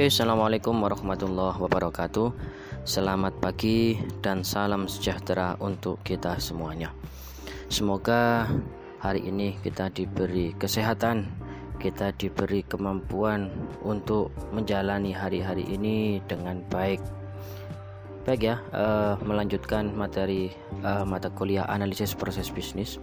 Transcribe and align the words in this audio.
Oke, 0.00 0.08
assalamualaikum 0.08 0.80
warahmatullahi 0.80 1.60
wabarakatuh. 1.60 2.32
Selamat 2.88 3.36
pagi 3.36 4.00
dan 4.24 4.40
salam 4.40 4.88
sejahtera 4.88 5.60
untuk 5.60 6.00
kita 6.00 6.40
semuanya. 6.40 6.88
Semoga 7.68 8.48
hari 8.96 9.28
ini 9.28 9.60
kita 9.60 9.92
diberi 9.92 10.56
kesehatan, 10.56 11.28
kita 11.76 12.16
diberi 12.16 12.64
kemampuan 12.64 13.52
untuk 13.84 14.32
menjalani 14.56 15.12
hari-hari 15.12 15.68
ini 15.68 16.24
dengan 16.24 16.64
baik. 16.72 17.04
Baik 18.24 18.40
ya, 18.40 18.56
uh, 18.72 19.20
melanjutkan 19.20 19.92
materi 19.92 20.48
uh, 20.80 21.04
mata 21.04 21.28
kuliah 21.28 21.68
analisis 21.68 22.16
proses 22.16 22.48
bisnis. 22.48 22.96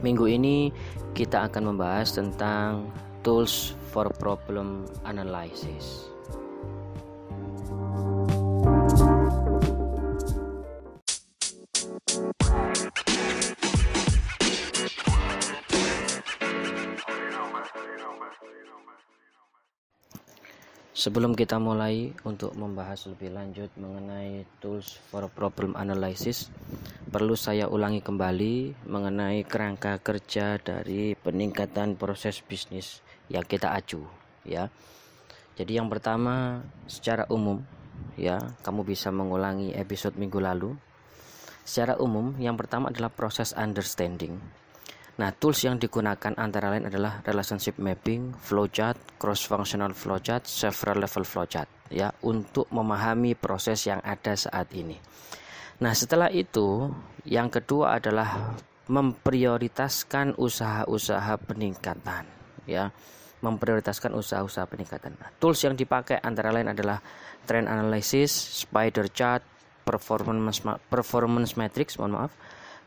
Minggu 0.00 0.24
ini 0.24 0.72
kita 1.12 1.52
akan 1.52 1.76
membahas 1.76 2.16
tentang 2.16 2.88
tools 3.20 3.76
for 3.92 4.08
problem 4.08 4.88
analysis. 5.04 6.11
Sebelum 21.02 21.34
kita 21.34 21.58
mulai 21.58 22.14
untuk 22.22 22.54
membahas 22.54 23.10
lebih 23.10 23.34
lanjut 23.34 23.74
mengenai 23.74 24.46
tools 24.62 25.02
for 25.10 25.26
problem 25.26 25.74
analysis, 25.74 26.46
perlu 27.10 27.34
saya 27.34 27.66
ulangi 27.66 27.98
kembali 27.98 28.86
mengenai 28.86 29.42
kerangka 29.42 29.98
kerja 29.98 30.62
dari 30.62 31.18
peningkatan 31.18 31.98
proses 31.98 32.38
bisnis 32.46 33.02
yang 33.26 33.42
kita 33.42 33.74
acu 33.74 34.06
ya. 34.46 34.70
Jadi 35.58 35.82
yang 35.82 35.90
pertama 35.90 36.62
secara 36.86 37.26
umum 37.34 37.58
ya, 38.14 38.38
kamu 38.62 38.86
bisa 38.86 39.10
mengulangi 39.10 39.74
episode 39.74 40.14
minggu 40.14 40.38
lalu. 40.38 40.70
Secara 41.66 41.98
umum 41.98 42.38
yang 42.38 42.54
pertama 42.54 42.94
adalah 42.94 43.10
proses 43.10 43.50
understanding. 43.58 44.38
Nah, 45.12 45.28
tools 45.36 45.60
yang 45.68 45.76
digunakan 45.76 46.32
antara 46.40 46.72
lain 46.72 46.88
adalah 46.88 47.20
relationship 47.28 47.76
mapping, 47.76 48.32
flowchart, 48.32 49.20
cross-functional 49.20 49.92
flowchart, 49.92 50.48
several 50.48 51.04
level 51.04 51.24
flowchart 51.28 51.68
ya 51.92 52.08
untuk 52.24 52.64
memahami 52.72 53.36
proses 53.36 53.84
yang 53.84 54.00
ada 54.00 54.32
saat 54.32 54.72
ini. 54.72 54.96
Nah, 55.84 55.92
setelah 55.92 56.32
itu 56.32 56.88
yang 57.28 57.52
kedua 57.52 58.00
adalah 58.00 58.56
memprioritaskan 58.88 60.40
usaha-usaha 60.40 61.36
peningkatan 61.44 62.24
ya 62.66 62.90
memprioritaskan 63.42 64.14
usaha-usaha 64.14 64.70
peningkatan. 64.70 65.18
Nah, 65.18 65.30
tools 65.42 65.58
yang 65.66 65.74
dipakai 65.74 66.22
antara 66.22 66.54
lain 66.54 66.70
adalah 66.70 67.02
trend 67.42 67.66
analysis, 67.66 68.30
spider 68.62 69.10
chart, 69.10 69.42
performance 69.82 70.62
performance 70.86 71.58
matrix, 71.58 71.98
mohon 71.98 72.14
maaf, 72.14 72.32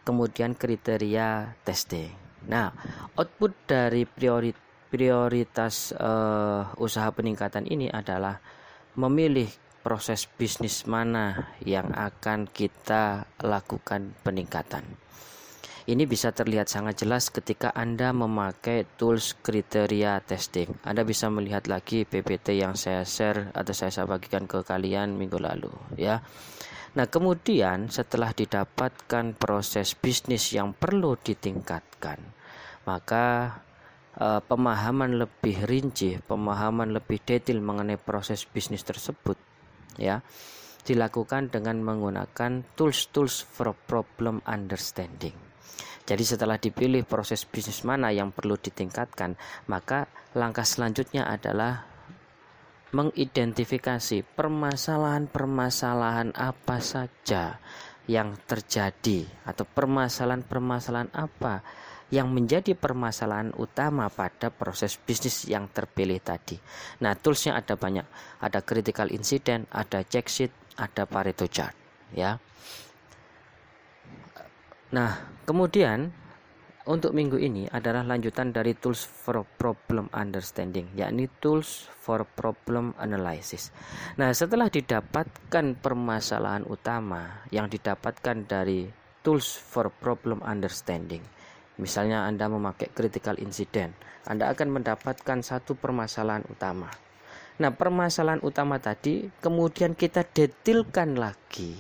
kemudian 0.06 0.54
kriteria 0.54 1.58
testing. 1.66 2.14
Nah, 2.46 2.70
output 3.18 3.66
dari 3.66 4.06
priori, 4.06 4.54
prioritas 4.88 5.92
uh, 5.98 6.70
usaha 6.78 7.10
peningkatan 7.10 7.66
ini 7.66 7.90
adalah 7.90 8.38
memilih 8.96 9.50
proses 9.82 10.30
bisnis 10.30 10.86
mana 10.86 11.54
yang 11.62 11.90
akan 11.94 12.46
kita 12.50 13.26
lakukan 13.42 14.14
peningkatan. 14.22 14.86
Ini 15.86 16.10
bisa 16.10 16.34
terlihat 16.34 16.66
sangat 16.66 17.06
jelas 17.06 17.30
ketika 17.30 17.70
Anda 17.70 18.10
memakai 18.10 18.90
tools 18.98 19.38
kriteria 19.38 20.18
testing. 20.26 20.74
Anda 20.82 21.06
bisa 21.06 21.30
melihat 21.30 21.70
lagi 21.70 22.10
PPT 22.10 22.58
yang 22.58 22.74
saya 22.74 23.06
share 23.06 23.54
atau 23.54 23.70
saya 23.70 24.10
bagikan 24.10 24.50
ke 24.50 24.66
kalian 24.66 25.14
minggu 25.14 25.38
lalu 25.38 25.70
ya. 25.94 26.26
Nah, 26.96 27.12
kemudian 27.12 27.92
setelah 27.92 28.32
didapatkan 28.32 29.36
proses 29.36 29.92
bisnis 30.00 30.56
yang 30.56 30.72
perlu 30.72 31.20
ditingkatkan, 31.20 32.20
maka 32.88 33.60
eh, 34.16 34.40
pemahaman 34.40 35.20
lebih 35.20 35.68
rinci, 35.68 36.16
pemahaman 36.24 36.96
lebih 36.96 37.20
detail 37.20 37.60
mengenai 37.60 38.00
proses 38.00 38.48
bisnis 38.48 38.88
tersebut 38.88 39.36
ya 40.00 40.24
dilakukan 40.86 41.50
dengan 41.50 41.82
menggunakan 41.82 42.62
tools-tools 42.78 43.44
for 43.44 43.74
problem 43.74 44.40
understanding. 44.46 45.34
Jadi 46.06 46.22
setelah 46.22 46.62
dipilih 46.62 47.02
proses 47.10 47.42
bisnis 47.50 47.82
mana 47.82 48.14
yang 48.14 48.30
perlu 48.30 48.54
ditingkatkan, 48.54 49.34
maka 49.66 50.06
langkah 50.38 50.62
selanjutnya 50.62 51.26
adalah 51.26 51.95
mengidentifikasi 52.96 54.24
permasalahan-permasalahan 54.40 56.32
apa 56.32 56.80
saja 56.80 57.60
yang 58.08 58.40
terjadi 58.48 59.28
atau 59.44 59.68
permasalahan-permasalahan 59.68 61.12
apa 61.12 61.60
yang 62.14 62.32
menjadi 62.32 62.72
permasalahan 62.78 63.52
utama 63.60 64.08
pada 64.08 64.48
proses 64.48 64.96
bisnis 64.96 65.44
yang 65.50 65.68
terpilih 65.68 66.24
tadi. 66.24 66.56
Nah, 67.04 67.18
toolsnya 67.20 67.60
ada 67.60 67.76
banyak. 67.76 68.06
Ada 68.40 68.64
critical 68.64 69.12
incident, 69.12 69.68
ada 69.74 70.06
check 70.08 70.32
sheet, 70.32 70.54
ada 70.80 71.04
Pareto 71.10 71.50
chart, 71.50 71.76
ya. 72.16 72.40
Nah, 74.94 75.12
kemudian 75.44 76.14
untuk 76.86 77.18
minggu 77.18 77.42
ini 77.42 77.66
adalah 77.66 78.06
lanjutan 78.06 78.54
dari 78.54 78.78
tools 78.78 79.02
for 79.02 79.42
problem 79.58 80.06
understanding, 80.14 80.86
yakni 80.94 81.26
tools 81.42 81.90
for 81.90 82.22
problem 82.38 82.94
analysis. 83.02 83.74
Nah, 84.22 84.30
setelah 84.38 84.70
didapatkan 84.70 85.82
permasalahan 85.82 86.62
utama 86.70 87.42
yang 87.50 87.66
didapatkan 87.66 88.46
dari 88.46 88.86
tools 89.26 89.58
for 89.58 89.90
problem 89.90 90.46
understanding, 90.46 91.26
misalnya 91.82 92.30
Anda 92.30 92.46
memakai 92.46 92.94
critical 92.94 93.42
incident, 93.42 93.98
Anda 94.30 94.54
akan 94.54 94.78
mendapatkan 94.78 95.42
satu 95.42 95.74
permasalahan 95.74 96.46
utama. 96.46 96.94
Nah, 97.58 97.74
permasalahan 97.74 98.46
utama 98.46 98.78
tadi 98.78 99.26
kemudian 99.42 99.98
kita 99.98 100.22
detilkan 100.22 101.18
lagi 101.18 101.74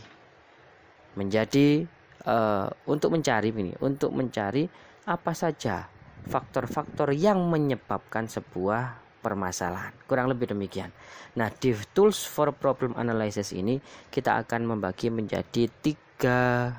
menjadi 1.13 1.85
uh, 2.25 2.67
untuk 2.89 3.13
mencari 3.13 3.53
ini, 3.53 3.77
untuk 3.79 4.09
mencari 4.11 4.65
apa 5.05 5.31
saja 5.37 5.85
faktor-faktor 6.25 7.13
yang 7.13 7.37
menyebabkan 7.45 8.25
sebuah 8.25 9.05
permasalahan. 9.21 9.93
Kurang 10.05 10.29
lebih 10.29 10.53
demikian. 10.53 10.93
Nah, 11.37 11.49
di 11.49 11.73
tools 11.93 12.25
for 12.25 12.53
problem 12.53 12.93
analysis 12.97 13.53
ini 13.53 13.81
kita 14.13 14.37
akan 14.45 14.77
membagi 14.77 15.09
menjadi 15.09 15.69
tiga 15.81 16.69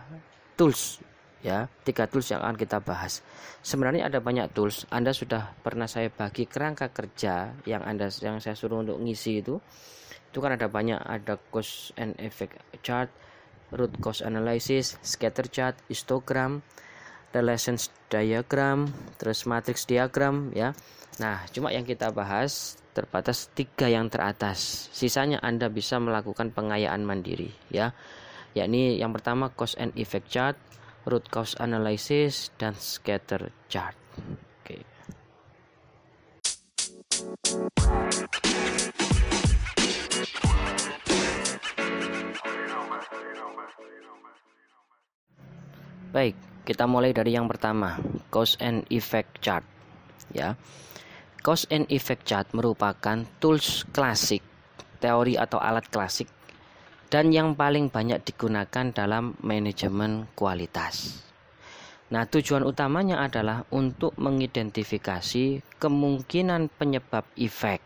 tools 0.55 1.03
ya. 1.43 1.67
Tiga 1.83 2.07
tools 2.07 2.31
yang 2.31 2.43
akan 2.43 2.55
kita 2.59 2.79
bahas. 2.83 3.23
Sebenarnya 3.63 4.07
ada 4.07 4.23
banyak 4.23 4.51
tools. 4.55 4.87
Anda 4.91 5.11
sudah 5.11 5.55
pernah 5.63 5.91
saya 5.91 6.11
bagi 6.11 6.47
kerangka 6.47 6.91
kerja 6.91 7.55
yang 7.67 7.83
anda 7.83 8.11
yang 8.23 8.39
saya 8.39 8.55
suruh 8.55 8.83
untuk 8.83 8.99
ngisi 9.03 9.43
itu. 9.43 9.59
Itu 10.31 10.39
kan 10.39 10.55
ada 10.55 10.71
banyak. 10.71 11.03
Ada 11.03 11.39
cause 11.51 11.91
and 11.99 12.15
effect 12.23 12.59
chart 12.83 13.11
root 13.75 13.91
cause 13.99 14.23
analysis, 14.23 14.95
scatter 15.03 15.51
chart, 15.51 15.75
histogram, 15.91 16.63
relations 17.35 17.91
diagram, 18.11 18.91
terus 19.19 19.47
matrix 19.49 19.89
diagram 19.89 20.51
ya. 20.55 20.77
Nah, 21.17 21.49
cuma 21.49 21.73
yang 21.73 21.89
kita 21.89 22.13
bahas 22.13 22.77
terbatas 22.93 23.49
tiga 23.53 23.89
yang 23.89 24.09
teratas. 24.09 24.89
Sisanya 24.93 25.41
Anda 25.41 25.69
bisa 25.69 25.97
melakukan 25.97 26.53
pengayaan 26.53 27.05
mandiri 27.05 27.53
ya. 27.73 27.93
Yakni 28.57 28.97
yang 28.97 29.13
pertama 29.13 29.53
cause 29.53 29.77
and 29.77 29.93
effect 30.01 30.33
chart, 30.33 30.57
root 31.05 31.29
cause 31.29 31.53
analysis 31.61 32.49
dan 32.57 32.73
scatter 32.73 33.53
chart. 33.69 33.97
Oke. 34.65 34.81
Baik, 46.17 46.33
kita 46.67 46.91
mulai 46.91 47.15
dari 47.15 47.39
yang 47.39 47.47
pertama, 47.47 47.95
cause 48.35 48.59
and 48.59 48.83
effect 48.91 49.39
chart. 49.39 49.63
Ya. 50.35 50.59
Cause 51.47 51.71
and 51.71 51.87
effect 51.95 52.27
chart 52.27 52.51
merupakan 52.51 53.23
tools 53.39 53.87
klasik, 53.95 54.43
teori 54.99 55.39
atau 55.39 55.63
alat 55.63 55.87
klasik 55.87 56.27
dan 57.07 57.31
yang 57.31 57.55
paling 57.55 57.87
banyak 57.89 58.23
digunakan 58.27 58.91
dalam 58.91 59.39
manajemen 59.43 60.27
kualitas. 60.35 61.23
Nah, 62.07 62.23
tujuan 62.27 62.63
utamanya 62.63 63.23
adalah 63.27 63.67
untuk 63.75 64.15
mengidentifikasi 64.15 65.63
kemungkinan 65.83 66.71
penyebab 66.79 67.27
efek. 67.35 67.83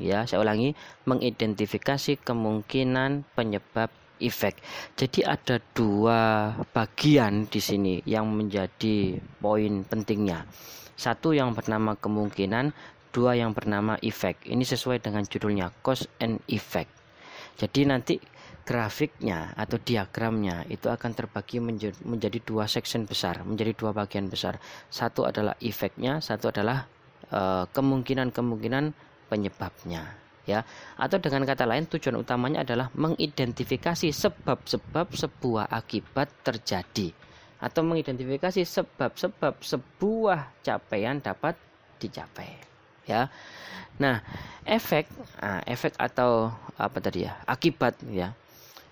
Ya, 0.00 0.26
saya 0.26 0.42
ulangi, 0.42 0.74
mengidentifikasi 1.06 2.18
kemungkinan 2.24 3.30
penyebab 3.36 3.92
efek. 4.20 4.60
Jadi 4.94 5.24
ada 5.24 5.56
dua 5.72 6.52
bagian 6.70 7.48
di 7.48 7.58
sini 7.58 7.98
yang 8.04 8.28
menjadi 8.30 9.16
poin 9.40 9.82
pentingnya. 9.82 10.44
Satu 10.94 11.32
yang 11.32 11.56
bernama 11.56 11.96
kemungkinan, 11.96 12.70
dua 13.10 13.34
yang 13.34 13.56
bernama 13.56 13.96
effect. 14.04 14.46
Ini 14.46 14.62
sesuai 14.62 15.00
dengan 15.00 15.24
judulnya 15.24 15.72
cause 15.80 16.06
and 16.20 16.38
effect. 16.46 16.92
Jadi 17.56 17.80
nanti 17.88 18.14
grafiknya 18.64 19.56
atau 19.58 19.80
diagramnya 19.80 20.68
itu 20.70 20.86
akan 20.86 21.10
terbagi 21.16 21.58
menjadi, 21.58 22.38
dua 22.44 22.70
section 22.70 23.04
besar, 23.08 23.42
menjadi 23.42 23.74
dua 23.74 23.90
bagian 23.90 24.30
besar. 24.30 24.62
Satu 24.88 25.26
adalah 25.26 25.58
efeknya, 25.58 26.22
satu 26.22 26.54
adalah 26.54 26.86
eh, 27.28 27.64
kemungkinan-kemungkinan 27.68 28.84
uh, 28.92 28.96
penyebabnya 29.26 30.29
ya. 30.48 30.64
Atau 30.96 31.20
dengan 31.20 31.44
kata 31.44 31.64
lain 31.68 31.88
tujuan 31.88 32.20
utamanya 32.20 32.64
adalah 32.64 32.88
mengidentifikasi 32.94 34.08
sebab-sebab 34.10 35.06
sebuah 35.12 35.68
akibat 35.68 36.28
terjadi. 36.46 37.12
Atau 37.60 37.84
mengidentifikasi 37.84 38.64
sebab-sebab 38.64 39.60
sebuah 39.60 40.64
capaian 40.64 41.20
dapat 41.20 41.56
dicapai 42.00 42.48
ya. 43.04 43.28
Nah 44.00 44.24
efek 44.64 45.04
nah, 45.42 45.60
efek 45.68 45.92
atau 46.00 46.48
apa 46.80 46.98
tadi 47.04 47.28
ya 47.28 47.36
akibat 47.44 48.00
ya. 48.08 48.32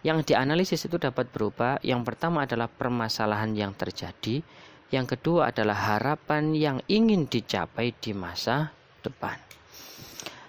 Yang 0.05 0.31
dianalisis 0.31 0.87
itu 0.87 0.95
dapat 1.01 1.27
berupa 1.33 1.81
yang 1.83 2.07
pertama 2.07 2.45
adalah 2.47 2.69
permasalahan 2.71 3.51
yang 3.57 3.73
terjadi. 3.75 4.45
Yang 4.89 5.17
kedua 5.17 5.53
adalah 5.53 5.97
harapan 5.97 6.57
yang 6.57 6.79
ingin 6.89 7.29
dicapai 7.29 7.93
di 8.01 8.17
masa 8.17 8.73
depan 9.05 9.37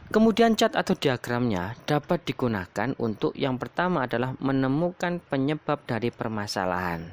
Kemudian 0.09 0.57
cat 0.57 0.73
atau 0.73 0.97
diagramnya 0.97 1.77
dapat 1.85 2.25
digunakan 2.25 2.97
untuk 2.97 3.29
yang 3.37 3.61
pertama 3.61 4.09
adalah 4.09 4.33
menemukan 4.41 5.21
penyebab 5.21 5.85
dari 5.85 6.09
permasalahan. 6.09 7.05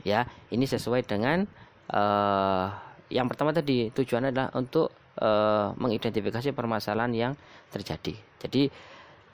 Ya, 0.00 0.24
ini 0.48 0.64
sesuai 0.64 1.04
dengan 1.04 1.44
uh, 1.92 2.72
yang 3.12 3.28
pertama 3.28 3.52
tadi 3.52 3.92
tujuannya 3.92 4.32
adalah 4.32 4.48
untuk 4.56 4.88
uh, 5.20 5.76
mengidentifikasi 5.76 6.56
permasalahan 6.56 7.12
yang 7.12 7.32
terjadi. 7.68 8.16
Jadi 8.40 8.72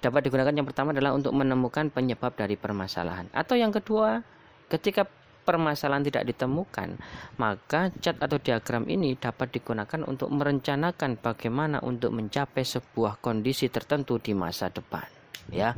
dapat 0.02 0.26
digunakan 0.26 0.50
yang 0.50 0.66
pertama 0.66 0.90
adalah 0.90 1.14
untuk 1.14 1.38
menemukan 1.38 1.94
penyebab 1.94 2.34
dari 2.34 2.58
permasalahan. 2.58 3.30
Atau 3.30 3.54
yang 3.54 3.70
kedua, 3.70 4.26
ketika 4.66 5.06
permasalahan 5.44 6.02
tidak 6.02 6.24
ditemukan, 6.32 6.96
maka 7.36 7.92
cat 8.00 8.16
atau 8.18 8.40
diagram 8.40 8.88
ini 8.88 9.14
dapat 9.14 9.52
digunakan 9.54 10.00
untuk 10.08 10.32
merencanakan 10.32 11.20
bagaimana 11.20 11.84
untuk 11.84 12.16
mencapai 12.16 12.64
sebuah 12.64 13.20
kondisi 13.20 13.68
tertentu 13.68 14.16
di 14.16 14.32
masa 14.32 14.72
depan. 14.72 15.04
Ya. 15.52 15.76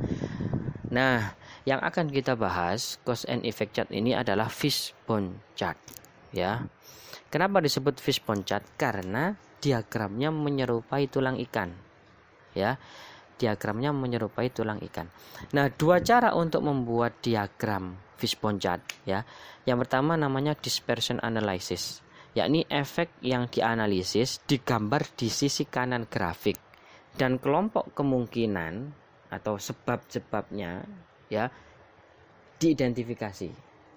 Nah, 0.95 1.35
yang 1.67 1.83
akan 1.83 2.15
kita 2.15 2.39
bahas 2.39 3.03
cause 3.03 3.27
and 3.27 3.43
effect 3.43 3.75
chart 3.75 3.91
ini 3.91 4.15
adalah 4.15 4.47
fishbone 4.47 5.43
chart. 5.59 5.77
Ya. 6.31 6.65
Kenapa 7.27 7.59
disebut 7.59 7.99
fishbone 7.99 8.47
chart? 8.47 8.63
Karena 8.79 9.35
diagramnya 9.59 10.31
menyerupai 10.31 11.11
tulang 11.11 11.43
ikan. 11.43 11.75
Ya 12.55 12.79
diagramnya 13.37 13.93
menyerupai 13.93 14.49
tulang 14.49 14.81
ikan. 14.81 15.13
Nah, 15.53 15.69
dua 15.69 16.01
cara 16.01 16.33
untuk 16.33 16.65
membuat 16.65 17.21
diagram 17.21 18.06
fishbone 18.17 18.59
ya. 19.05 19.23
Yang 19.69 19.79
pertama 19.87 20.17
namanya 20.17 20.57
dispersion 20.57 21.21
analysis, 21.23 22.01
yakni 22.37 22.65
efek 22.69 23.13
yang 23.25 23.49
dianalisis 23.49 24.45
digambar 24.45 25.05
di 25.17 25.29
sisi 25.33 25.65
kanan 25.69 26.09
grafik 26.09 26.57
dan 27.17 27.41
kelompok 27.41 27.97
kemungkinan 27.97 28.93
atau 29.33 29.57
sebab-sebabnya 29.57 30.85
ya 31.33 31.49
diidentifikasi. 32.61 33.51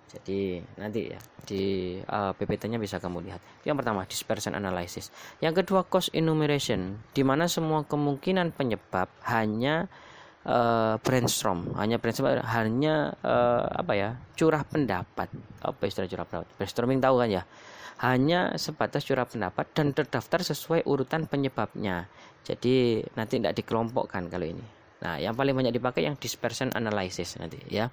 Jadi 0.09 0.57
nanti 0.81 1.05
ya 1.05 1.21
di 1.45 1.95
uh, 2.01 2.29
eh, 2.29 2.31
PPT-nya 2.33 2.81
bisa 2.81 2.97
kamu 2.97 3.29
lihat. 3.29 3.41
Yang 3.61 3.85
pertama 3.85 4.09
dispersion 4.09 4.57
analysis. 4.57 5.13
Yang 5.37 5.61
kedua 5.63 5.85
cost 5.85 6.09
enumeration, 6.17 6.97
di 7.13 7.21
mana 7.21 7.45
semua 7.45 7.85
kemungkinan 7.85 8.57
penyebab 8.57 9.05
hanya 9.29 9.85
uh, 10.49 10.95
brainstorm, 10.99 11.77
hanya 11.77 12.01
brainstorm, 12.01 12.41
hanya 12.41 13.13
uh, 13.21 13.69
apa 13.69 13.93
ya 13.93 14.09
curah 14.33 14.65
pendapat. 14.65 15.29
Apa 15.61 15.81
istilah 15.85 16.09
curah 16.09 16.25
pendapat? 16.25 16.49
Brainstorming 16.57 16.99
tahu 16.99 17.15
kan 17.21 17.29
ya? 17.29 17.43
Hanya 17.99 18.55
sebatas 18.57 19.05
curah 19.05 19.27
pendapat 19.29 19.69
dan 19.75 19.93
terdaftar 19.93 20.41
sesuai 20.41 20.87
urutan 20.89 21.29
penyebabnya. 21.29 22.09
Jadi 22.41 23.03
nanti 23.13 23.37
tidak 23.37 23.53
dikelompokkan 23.59 24.25
kalau 24.31 24.47
ini. 24.47 24.65
Nah, 24.99 25.15
yang 25.19 25.35
paling 25.35 25.55
banyak 25.55 25.75
dipakai 25.75 26.07
yang 26.07 26.15
dispersion 26.17 26.71
analysis 26.75 27.37
nanti 27.39 27.59
ya. 27.69 27.91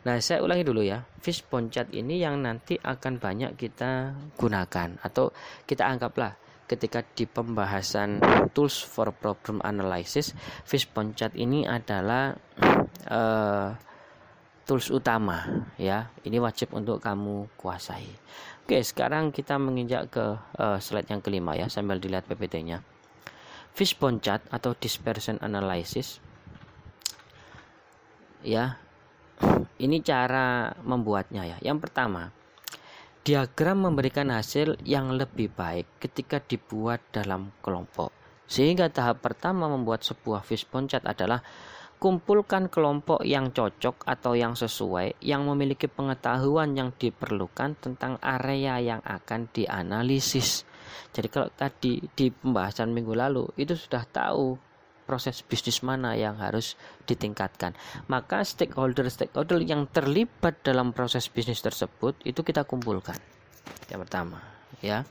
Nah, 0.00 0.16
saya 0.24 0.40
ulangi 0.40 0.64
dulu 0.64 0.80
ya. 0.80 1.04
Fishbone 1.20 1.68
chart 1.68 1.92
ini 1.92 2.24
yang 2.24 2.40
nanti 2.40 2.80
akan 2.80 3.20
banyak 3.20 3.60
kita 3.60 4.16
gunakan 4.40 4.96
atau 5.04 5.28
kita 5.68 5.84
anggaplah 5.84 6.32
ketika 6.70 7.02
di 7.02 7.26
pembahasan 7.26 8.22
tools 8.54 8.78
for 8.78 9.10
problem 9.10 9.58
analysis, 9.66 10.38
fishbone 10.62 11.18
chart 11.18 11.34
ini 11.34 11.66
adalah 11.66 12.38
uh, 13.10 13.74
tools 14.70 14.86
utama 14.94 15.66
ya. 15.74 16.14
Ini 16.22 16.38
wajib 16.38 16.70
untuk 16.70 17.02
kamu 17.02 17.50
kuasai. 17.58 18.06
Oke, 18.62 18.78
sekarang 18.86 19.34
kita 19.34 19.58
menginjak 19.58 20.14
ke 20.14 20.38
uh, 20.62 20.78
slide 20.78 21.10
yang 21.10 21.18
kelima 21.18 21.58
ya 21.58 21.66
sambil 21.66 21.98
dilihat 21.98 22.30
PPT-nya. 22.30 22.86
Fishbone 23.74 24.22
chart 24.22 24.46
atau 24.54 24.78
dispersion 24.78 25.42
analysis 25.42 26.22
ya 28.46 28.78
ini 29.84 29.98
cara 30.06 30.70
membuatnya 30.86 31.50
ya. 31.50 31.56
Yang 31.58 31.90
pertama, 31.90 32.30
diagram 33.20 33.84
memberikan 33.90 34.32
hasil 34.32 34.80
yang 34.80 35.12
lebih 35.12 35.52
baik 35.52 36.00
ketika 36.00 36.40
dibuat 36.40 37.04
dalam 37.12 37.52
kelompok. 37.60 38.12
Sehingga 38.50 38.90
tahap 38.90 39.22
pertama 39.22 39.70
membuat 39.70 40.02
sebuah 40.02 40.42
fishbone 40.42 40.90
chart 40.90 41.06
adalah 41.06 41.44
kumpulkan 42.00 42.72
kelompok 42.72 43.20
yang 43.28 43.52
cocok 43.52 44.08
atau 44.08 44.32
yang 44.32 44.56
sesuai 44.56 45.20
yang 45.20 45.44
memiliki 45.44 45.84
pengetahuan 45.84 46.72
yang 46.72 46.96
diperlukan 46.96 47.76
tentang 47.76 48.16
area 48.24 48.80
yang 48.80 49.04
akan 49.04 49.52
dianalisis. 49.52 50.64
Jadi 51.12 51.28
kalau 51.28 51.52
tadi 51.52 52.00
di 52.16 52.32
pembahasan 52.32 52.90
minggu 52.90 53.12
lalu 53.12 53.44
itu 53.60 53.76
sudah 53.76 54.08
tahu 54.08 54.56
proses 55.10 55.42
bisnis 55.42 55.82
mana 55.82 56.14
yang 56.14 56.38
harus 56.38 56.78
ditingkatkan. 57.10 57.74
Maka 58.06 58.46
stakeholder-stakeholder 58.46 59.58
yang 59.66 59.90
terlibat 59.90 60.62
dalam 60.62 60.94
proses 60.94 61.26
bisnis 61.26 61.58
tersebut 61.58 62.14
itu 62.22 62.46
kita 62.46 62.62
kumpulkan. 62.62 63.18
Yang 63.90 64.06
pertama, 64.06 64.38
ya. 64.78 65.02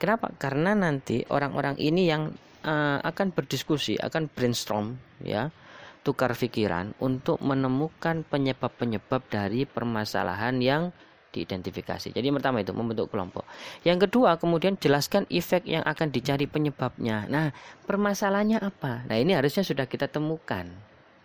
Kenapa? 0.00 0.32
Karena 0.40 0.72
nanti 0.72 1.20
orang-orang 1.28 1.76
ini 1.76 2.08
yang 2.08 2.32
uh, 2.64 2.98
akan 3.04 3.36
berdiskusi, 3.36 4.00
akan 4.00 4.32
brainstorm, 4.32 4.96
ya, 5.20 5.52
tukar 6.00 6.32
pikiran 6.32 6.96
untuk 7.04 7.36
menemukan 7.44 8.24
penyebab-penyebab 8.24 9.28
dari 9.28 9.68
permasalahan 9.68 10.56
yang 10.64 10.82
diidentifikasi. 11.32 12.14
Jadi 12.14 12.24
yang 12.24 12.40
pertama 12.40 12.64
itu 12.64 12.72
membentuk 12.72 13.12
kelompok. 13.12 13.44
Yang 13.84 14.08
kedua 14.08 14.40
kemudian 14.40 14.80
jelaskan 14.80 15.28
efek 15.28 15.68
yang 15.68 15.84
akan 15.84 16.08
dicari 16.08 16.48
penyebabnya. 16.48 17.28
Nah, 17.28 17.52
permasalahannya 17.84 18.58
apa? 18.64 19.04
Nah, 19.06 19.16
ini 19.16 19.36
harusnya 19.36 19.62
sudah 19.62 19.84
kita 19.84 20.08
temukan 20.08 20.64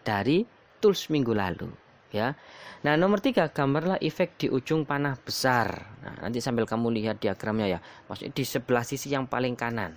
dari 0.04 0.44
tools 0.84 1.08
minggu 1.08 1.32
lalu, 1.32 1.72
ya. 2.12 2.36
Nah, 2.84 3.00
nomor 3.00 3.24
tiga, 3.24 3.48
gambarlah 3.48 3.96
efek 4.04 4.36
di 4.36 4.48
ujung 4.52 4.84
panah 4.84 5.16
besar. 5.16 5.72
Nah, 6.04 6.28
nanti 6.28 6.44
sambil 6.44 6.68
kamu 6.68 6.92
lihat 7.00 7.24
diagramnya 7.24 7.68
ya. 7.72 7.80
Maksudnya 8.12 8.36
di 8.36 8.44
sebelah 8.44 8.84
sisi 8.84 9.08
yang 9.08 9.24
paling 9.24 9.56
kanan. 9.56 9.96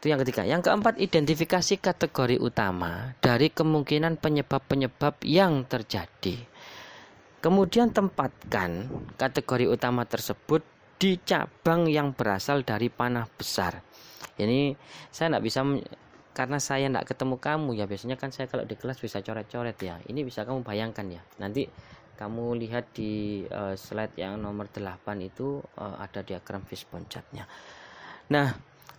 Itu 0.00 0.08
yang 0.08 0.24
ketiga. 0.24 0.48
Yang 0.48 0.70
keempat, 0.70 0.94
identifikasi 0.96 1.74
kategori 1.82 2.38
utama 2.40 3.12
dari 3.20 3.52
kemungkinan 3.52 4.16
penyebab-penyebab 4.16 5.20
yang 5.26 5.68
terjadi. 5.68 6.38
Kemudian 7.38 7.94
tempatkan 7.94 8.90
kategori 9.14 9.70
utama 9.70 10.02
tersebut 10.02 10.66
di 10.98 11.22
cabang 11.22 11.86
yang 11.86 12.10
berasal 12.10 12.66
dari 12.66 12.90
panah 12.90 13.30
besar. 13.30 13.78
Ini 14.34 14.74
saya 15.14 15.30
tidak 15.34 15.44
bisa 15.46 15.62
karena 16.34 16.58
saya 16.58 16.90
tidak 16.90 17.06
ketemu 17.14 17.36
kamu 17.38 17.70
ya 17.78 17.86
biasanya 17.86 18.14
kan 18.18 18.30
saya 18.34 18.50
kalau 18.50 18.66
di 18.66 18.74
kelas 18.74 18.98
bisa 18.98 19.22
coret-coret 19.22 19.78
ya. 19.78 20.02
Ini 20.02 20.26
bisa 20.26 20.42
kamu 20.42 20.66
bayangkan 20.66 21.06
ya. 21.06 21.22
Nanti 21.38 21.70
kamu 22.18 22.58
lihat 22.58 22.90
di 22.90 23.46
uh, 23.46 23.78
slide 23.78 24.18
yang 24.18 24.42
nomor 24.42 24.66
8 24.66 24.82
itu 25.22 25.62
uh, 25.78 25.94
ada 26.02 26.26
diagram 26.26 26.66
fishbone 26.66 27.06
chartnya. 27.06 27.46
Nah, 28.34 28.50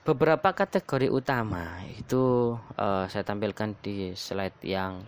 beberapa 0.08 0.56
kategori 0.56 1.12
utama 1.12 1.84
itu 1.92 2.56
uh, 2.56 3.04
saya 3.12 3.28
tampilkan 3.28 3.76
di 3.84 4.16
slide 4.16 4.64
yang 4.64 5.04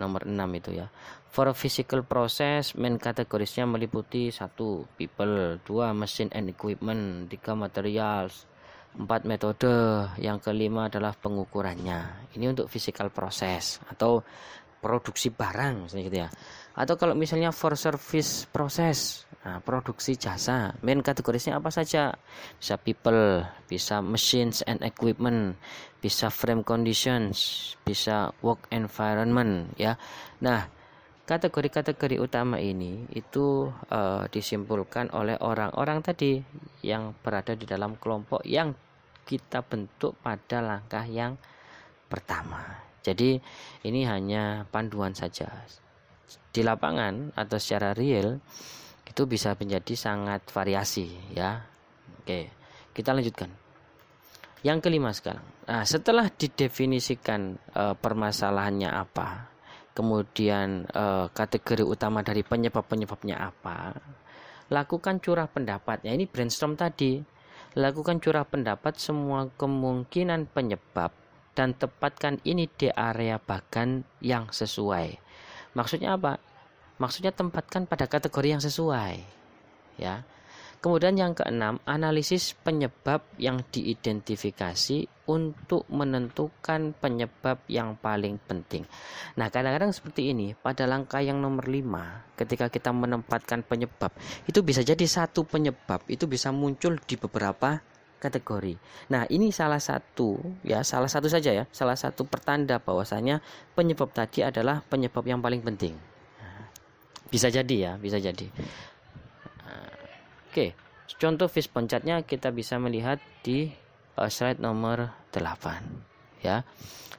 nomor 0.00 0.24
6 0.24 0.32
itu 0.56 0.70
ya. 0.80 0.86
For 1.28 1.52
physical 1.52 2.00
process, 2.08 2.72
main 2.72 2.96
kategorisnya 2.96 3.68
meliputi 3.68 4.32
satu 4.32 4.88
people, 4.96 5.60
dua 5.60 5.92
mesin 5.92 6.32
and 6.32 6.48
equipment, 6.48 7.28
tiga 7.28 7.52
materials, 7.52 8.48
empat 8.96 9.28
metode, 9.28 10.08
yang 10.16 10.40
kelima 10.40 10.88
adalah 10.88 11.12
pengukurannya. 11.12 12.32
Ini 12.32 12.56
untuk 12.56 12.72
physical 12.72 13.12
process 13.12 13.76
atau 13.84 14.24
produksi 14.80 15.28
barang 15.28 15.90
misalnya 15.90 16.04
gitu 16.08 16.18
ya. 16.24 16.28
Atau 16.76 16.96
kalau 16.96 17.12
misalnya 17.12 17.52
for 17.52 17.76
service 17.76 18.48
process, 18.48 19.25
Nah, 19.46 19.62
produksi 19.62 20.18
jasa, 20.18 20.74
main 20.82 20.98
kategorisnya 21.04 21.62
apa 21.62 21.70
saja? 21.70 22.18
Bisa 22.58 22.74
people, 22.80 23.46
bisa 23.70 24.02
machines 24.02 24.66
and 24.66 24.82
equipment, 24.82 25.54
bisa 26.02 26.34
frame 26.34 26.66
conditions, 26.66 27.74
bisa 27.86 28.34
work 28.42 28.66
environment, 28.74 29.70
ya. 29.78 29.94
Nah, 30.42 30.66
kategori-kategori 31.30 32.18
utama 32.18 32.58
ini 32.58 33.06
itu 33.14 33.70
uh, 33.90 34.26
disimpulkan 34.26 35.14
oleh 35.14 35.38
orang-orang 35.38 36.02
tadi 36.02 36.42
yang 36.82 37.14
berada 37.22 37.54
di 37.54 37.70
dalam 37.70 37.94
kelompok 38.02 38.42
yang 38.42 38.74
kita 39.26 39.62
bentuk 39.62 40.18
pada 40.22 40.58
langkah 40.58 41.06
yang 41.06 41.38
pertama. 42.10 42.82
Jadi, 43.06 43.38
ini 43.86 44.02
hanya 44.06 44.66
panduan 44.70 45.14
saja. 45.14 45.50
Di 46.50 46.66
lapangan 46.66 47.30
atau 47.38 47.58
secara 47.62 47.94
real 47.94 48.42
itu 49.16 49.24
bisa 49.24 49.56
menjadi 49.56 49.96
sangat 49.96 50.44
variasi 50.52 51.08
ya. 51.32 51.64
Oke 52.20 52.52
kita 52.92 53.16
lanjutkan. 53.16 53.48
Yang 54.60 54.78
kelima 54.84 55.08
sekarang. 55.16 55.40
Nah 55.64 55.88
setelah 55.88 56.28
didefinisikan 56.28 57.56
e, 57.56 57.96
permasalahannya 57.96 58.92
apa 58.92 59.48
kemudian 59.96 60.84
e, 60.84 61.32
kategori 61.32 61.80
utama 61.80 62.20
dari 62.20 62.44
penyebab-penyebabnya 62.44 63.40
apa 63.40 63.96
lakukan 64.68 65.16
curah 65.24 65.48
pendapatnya 65.48 66.12
ini 66.12 66.28
brainstorm 66.28 66.76
tadi. 66.76 67.16
Lakukan 67.72 68.20
curah 68.20 68.44
pendapat 68.44 69.00
semua 69.00 69.48
kemungkinan 69.48 70.52
penyebab 70.52 71.12
dan 71.56 71.72
tepatkan 71.72 72.36
ini 72.44 72.68
di 72.68 72.92
area 72.92 73.40
bagan 73.40 74.04
yang 74.20 74.52
sesuai. 74.52 75.16
Maksudnya 75.72 76.20
apa 76.20 76.36
Maksudnya 76.96 77.32
tempatkan 77.32 77.84
pada 77.84 78.08
kategori 78.08 78.48
yang 78.56 78.62
sesuai. 78.64 79.20
Ya. 80.00 80.24
Kemudian 80.80 81.16
yang 81.16 81.32
keenam, 81.32 81.80
analisis 81.88 82.54
penyebab 82.62 83.24
yang 83.40 83.64
diidentifikasi 83.74 85.08
untuk 85.26 85.82
menentukan 85.90 86.94
penyebab 86.94 87.64
yang 87.66 87.98
paling 87.98 88.38
penting. 88.44 88.86
Nah, 89.34 89.50
kadang-kadang 89.50 89.90
seperti 89.90 90.30
ini, 90.30 90.54
pada 90.54 90.86
langkah 90.86 91.18
yang 91.18 91.40
nomor 91.42 91.66
lima, 91.66 92.22
ketika 92.38 92.70
kita 92.70 92.92
menempatkan 92.92 93.66
penyebab, 93.66 94.14
itu 94.46 94.62
bisa 94.62 94.84
jadi 94.84 95.02
satu 95.02 95.48
penyebab, 95.48 96.06
itu 96.06 96.28
bisa 96.30 96.54
muncul 96.54 97.00
di 97.02 97.18
beberapa 97.18 97.82
kategori. 98.22 98.78
Nah, 99.10 99.26
ini 99.32 99.50
salah 99.50 99.82
satu 99.82 100.38
ya, 100.62 100.86
salah 100.86 101.10
satu 101.10 101.26
saja 101.26 101.50
ya, 101.50 101.64
salah 101.74 101.98
satu 101.98 102.28
pertanda 102.28 102.78
bahwasanya 102.78 103.42
penyebab 103.74 104.12
tadi 104.14 104.46
adalah 104.46 104.86
penyebab 104.86 105.24
yang 105.26 105.42
paling 105.42 105.66
penting 105.66 106.15
bisa 107.36 107.52
jadi 107.52 107.76
ya 107.76 107.92
bisa 108.00 108.16
jadi 108.16 108.48
oke 110.48 110.72
contoh 111.20 111.52
fishbone 111.52 111.84
chartnya 111.84 112.24
kita 112.24 112.48
bisa 112.48 112.80
melihat 112.80 113.20
di 113.44 113.68
uh, 114.16 114.32
slide 114.32 114.56
nomor 114.56 115.12
8 115.36 116.40
ya 116.40 116.64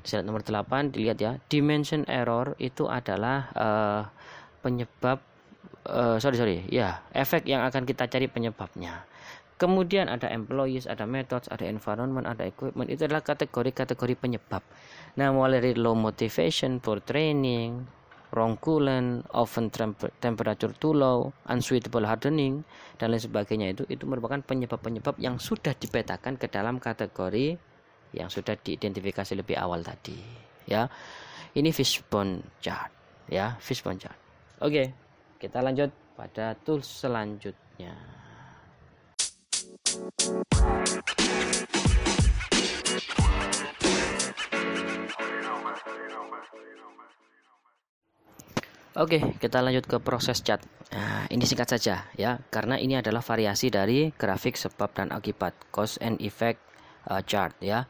slide 0.02 0.26
nomor 0.26 0.42
8 0.42 0.98
dilihat 0.98 1.18
ya 1.22 1.32
dimension 1.46 2.02
error 2.10 2.58
itu 2.58 2.90
adalah 2.90 3.54
uh, 3.54 4.02
penyebab 4.66 5.22
uh, 5.86 6.18
sorry 6.18 6.42
sorry 6.42 6.58
ya 6.74 7.06
efek 7.14 7.46
yang 7.46 7.62
akan 7.62 7.86
kita 7.86 8.10
cari 8.10 8.26
penyebabnya 8.26 9.06
Kemudian 9.58 10.06
ada 10.06 10.30
employees, 10.30 10.86
ada 10.86 11.10
methods, 11.10 11.50
ada 11.50 11.66
environment, 11.66 12.30
ada 12.30 12.46
equipment. 12.46 12.94
Itu 12.94 13.10
adalah 13.10 13.26
kategori-kategori 13.26 14.14
penyebab. 14.14 14.62
Nah, 15.18 15.34
mulai 15.34 15.58
dari 15.58 15.74
low 15.74 15.98
motivation 15.98 16.78
for 16.78 17.02
training, 17.02 17.90
wrong 18.32 18.60
coolant, 18.60 19.24
oven 19.32 19.72
temperature 20.20 20.74
too 20.76 20.92
low, 20.92 21.32
unsuitable 21.48 22.04
hardening 22.04 22.64
dan 23.00 23.14
lain 23.14 23.24
sebagainya 23.24 23.72
itu 23.72 23.84
itu 23.88 24.04
merupakan 24.04 24.40
penyebab-penyebab 24.44 25.16
yang 25.22 25.40
sudah 25.40 25.72
dipetakan 25.78 26.36
ke 26.36 26.52
dalam 26.52 26.82
kategori 26.82 27.56
yang 28.16 28.28
sudah 28.32 28.56
diidentifikasi 28.60 29.34
lebih 29.36 29.56
awal 29.60 29.84
tadi 29.84 30.18
ya. 30.68 30.88
Ini 31.58 31.72
fishbone 31.74 32.60
chart 32.62 32.92
ya, 33.32 33.56
fishbone 33.58 33.98
chart. 33.98 34.18
Oke, 34.62 34.92
kita 35.40 35.64
lanjut 35.64 35.90
pada 36.18 36.54
tools 36.62 36.86
selanjutnya. 36.86 37.94
Oke, 48.98 49.22
kita 49.38 49.62
lanjut 49.62 49.86
ke 49.86 50.02
proses 50.02 50.42
cat. 50.42 50.58
Nah, 50.90 51.30
ini 51.30 51.46
singkat 51.46 51.70
saja 51.70 52.10
ya, 52.18 52.42
karena 52.50 52.82
ini 52.82 52.98
adalah 52.98 53.22
variasi 53.22 53.70
dari 53.70 54.10
grafik 54.10 54.58
sebab 54.58 54.90
dan 54.90 55.14
akibat 55.14 55.70
cause 55.70 56.02
and 56.02 56.18
effect 56.18 56.58
uh, 57.06 57.22
chart 57.22 57.54
ya. 57.62 57.86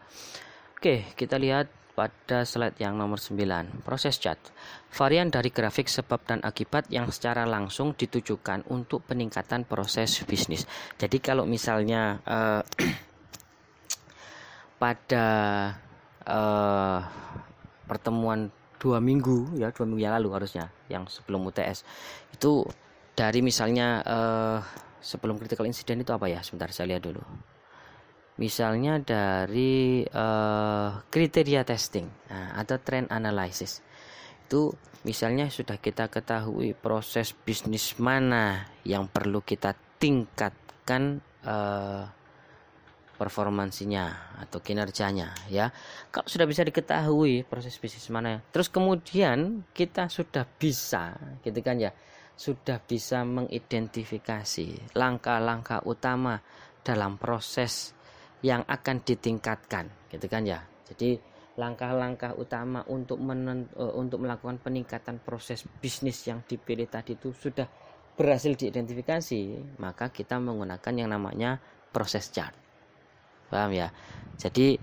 Oke, 0.75 1.07
kita 1.15 1.39
lihat 1.39 1.71
pada 1.95 2.43
slide 2.43 2.75
yang 2.83 2.99
nomor 2.99 3.23
9, 3.23 3.87
proses 3.87 4.19
cat. 4.19 4.35
Varian 4.91 5.31
dari 5.31 5.47
grafik 5.47 5.87
sebab 5.87 6.27
dan 6.27 6.43
akibat 6.43 6.91
yang 6.91 7.07
secara 7.07 7.47
langsung 7.47 7.95
ditujukan 7.95 8.67
untuk 8.67 9.07
peningkatan 9.07 9.63
proses 9.63 10.27
bisnis. 10.27 10.67
Jadi 10.99 11.23
kalau 11.23 11.47
misalnya 11.47 12.19
uh, 12.27 12.59
pada 14.83 15.25
uh, 16.27 16.99
pertemuan 17.87 18.51
dua 18.77 19.01
minggu 19.01 19.57
ya 19.57 19.73
dua 19.73 19.85
minggu 19.89 20.01
yang 20.01 20.15
lalu 20.21 20.29
harusnya 20.37 20.69
yang 20.87 21.09
sebelum 21.09 21.43
UTS 21.49 21.83
itu 22.33 22.65
dari 23.17 23.41
misalnya 23.41 24.05
uh, 24.05 24.59
sebelum 25.01 25.39
critical 25.41 25.65
incident 25.65 26.03
itu 26.03 26.11
apa 26.13 26.29
ya? 26.29 26.45
Sebentar 26.45 26.69
saya 26.69 26.93
lihat 26.93 27.03
dulu. 27.07 27.21
Misalnya 28.37 29.01
dari 29.01 30.05
uh, 30.05 31.01
kriteria 31.09 31.65
testing 31.65 32.05
nah, 32.29 32.53
atau 32.61 32.77
trend 32.77 33.09
analysis. 33.09 33.81
Itu 34.45 34.77
misalnya 35.01 35.49
sudah 35.49 35.81
kita 35.81 36.13
ketahui 36.13 36.77
proses 36.77 37.33
bisnis 37.33 37.97
mana 37.97 38.69
yang 38.85 39.09
perlu 39.09 39.41
kita 39.41 39.73
tingkatkan 39.97 41.17
uh, 41.41 42.05
performansinya 43.17 44.37
atau 44.45 44.61
kinerjanya 44.61 45.33
ya. 45.49 45.73
Kalau 46.13 46.29
sudah 46.29 46.45
bisa 46.45 46.61
diketahui 46.61 47.41
proses 47.49 47.73
bisnis 47.81 48.07
mana, 48.13 48.37
terus 48.53 48.69
kemudian 48.69 49.65
kita 49.73 50.05
sudah 50.07 50.45
bisa 50.45 51.17
gitu 51.41 51.59
kan 51.65 51.81
ya, 51.81 51.91
sudah 52.37 52.77
bisa 52.77 53.25
mengidentifikasi 53.25 54.93
langkah-langkah 54.93 55.81
utama 55.89 56.37
dalam 56.85 57.17
proses 57.17 57.97
yang 58.45 58.61
akan 58.69 59.01
ditingkatkan 59.01 59.89
gitu 60.13 60.29
kan 60.29 60.45
ya. 60.45 60.61
Jadi 60.85 61.17
langkah-langkah 61.57 62.37
utama 62.37 62.85
untuk 62.85 63.17
menen, 63.17 63.65
uh, 63.73 63.97
untuk 63.97 64.21
melakukan 64.21 64.61
peningkatan 64.61 65.17
proses 65.25 65.65
bisnis 65.81 66.21
yang 66.29 66.45
dipilih 66.45 66.85
tadi 66.85 67.17
itu 67.17 67.33
sudah 67.33 67.65
berhasil 68.13 68.53
diidentifikasi, 68.53 69.41
maka 69.81 70.13
kita 70.13 70.37
menggunakan 70.37 70.93
yang 70.93 71.09
namanya 71.09 71.57
proses 71.89 72.29
chart 72.29 72.66
paham 73.49 73.71
ya? 73.73 73.89
Jadi 74.37 74.77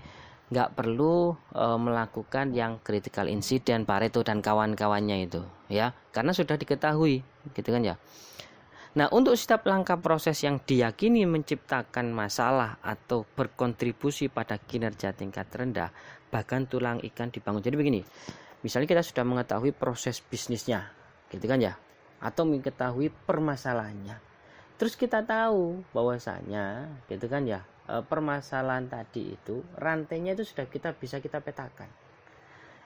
nggak 0.45 0.77
perlu 0.77 1.33
e, 1.53 1.65
melakukan 1.81 2.53
yang 2.53 2.77
critical 2.85 3.25
incident 3.25 3.89
Pareto 3.89 4.21
dan 4.21 4.45
kawan-kawannya 4.45 5.25
itu 5.25 5.41
ya. 5.71 5.93
Karena 6.13 6.31
sudah 6.31 6.55
diketahui 6.57 7.21
gitu 7.53 7.69
kan 7.69 7.81
ya? 7.81 7.95
Nah, 8.95 9.11
untuk 9.11 9.35
setiap 9.35 9.67
langkah 9.67 9.99
proses 9.99 10.39
yang 10.39 10.63
diyakini 10.63 11.27
menciptakan 11.27 12.15
masalah 12.15 12.79
atau 12.79 13.27
berkontribusi 13.27 14.31
pada 14.31 14.55
kinerja 14.55 15.11
tingkat 15.11 15.51
rendah, 15.51 15.91
bahkan 16.31 16.63
tulang 16.63 17.03
ikan 17.03 17.27
dibangun. 17.27 17.59
Jadi 17.59 17.75
begini, 17.75 18.01
misalnya 18.63 18.87
kita 18.87 19.03
sudah 19.03 19.27
mengetahui 19.27 19.75
proses 19.75 20.23
bisnisnya, 20.23 20.95
gitu 21.27 21.43
kan 21.43 21.59
ya, 21.59 21.75
atau 22.23 22.47
mengetahui 22.47 23.11
permasalahannya. 23.27 24.15
Terus 24.79 24.95
kita 24.95 25.27
tahu 25.27 25.83
bahwasanya, 25.91 26.87
gitu 27.11 27.27
kan 27.27 27.43
ya, 27.43 27.67
e, 27.85 28.01
permasalahan 28.05 28.85
tadi 28.89 29.33
itu 29.33 29.61
rantainya 29.77 30.33
itu 30.33 30.43
sudah 30.45 30.65
kita 30.69 30.93
bisa 30.97 31.21
kita 31.21 31.41
petakan. 31.41 31.89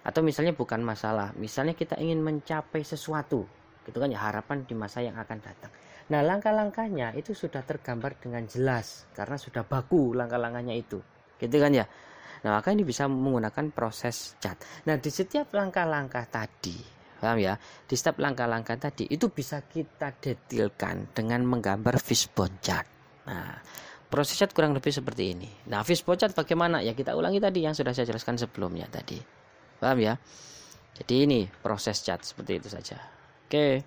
Atau 0.03 0.24
misalnya 0.24 0.56
bukan 0.56 0.79
masalah 0.79 1.36
misalnya 1.36 1.75
kita 1.75 2.00
ingin 2.00 2.24
mencapai 2.24 2.84
sesuatu 2.84 3.44
gitu 3.84 3.98
kan 3.98 4.12
ya 4.12 4.20
harapan 4.22 4.63
di 4.63 4.75
masa 4.75 5.03
yang 5.03 5.18
akan 5.18 5.39
datang. 5.41 5.72
Nah 6.10 6.22
langkah-langkahnya 6.25 7.13
itu 7.18 7.34
sudah 7.36 7.62
tergambar 7.65 8.18
dengan 8.18 8.46
jelas 8.46 9.10
karena 9.13 9.36
sudah 9.38 9.63
baku 9.65 10.15
langkah-langkahnya 10.15 10.75
itu 10.75 11.00
gitu 11.39 11.56
kan 11.60 11.72
ya. 11.74 11.86
Nah 12.39 12.60
maka 12.60 12.72
ini 12.72 12.88
bisa 12.88 13.08
menggunakan 13.08 13.72
proses 13.75 14.39
cat. 14.39 14.56
Nah 14.88 14.96
di 14.96 15.12
setiap 15.12 15.51
langkah-langkah 15.51 16.24
tadi 16.32 17.00
paham 17.20 17.36
ya? 17.36 17.60
Di 17.60 18.00
setiap 18.00 18.24
langkah-langkah 18.24 18.79
tadi 18.79 19.03
itu 19.12 19.27
bisa 19.27 19.60
kita 19.68 20.15
detailkan 20.15 21.12
dengan 21.12 21.44
menggambar 21.44 22.00
fishbone 22.00 22.63
chart 22.63 23.00
nah 23.29 23.62
Proses 24.10 24.42
cat 24.42 24.50
kurang 24.58 24.74
lebih 24.74 24.89
seperti 24.89 25.38
ini. 25.38 25.46
Nah, 25.70 25.86
fishbone 25.86 26.18
chart 26.18 26.34
bagaimana? 26.34 26.82
Ya 26.82 26.98
kita 26.98 27.13
ulangi 27.13 27.38
tadi 27.38 27.62
yang 27.62 27.78
sudah 27.78 27.94
saya 27.94 28.10
jelaskan 28.10 28.42
sebelumnya 28.42 28.89
tadi. 28.89 29.22
Paham 29.78 30.01
ya? 30.01 30.18
Jadi 30.98 31.30
ini 31.30 31.46
proses 31.46 32.01
cat 32.01 32.25
seperti 32.25 32.58
itu 32.58 32.74
saja. 32.74 32.98
Oke. 33.46 33.86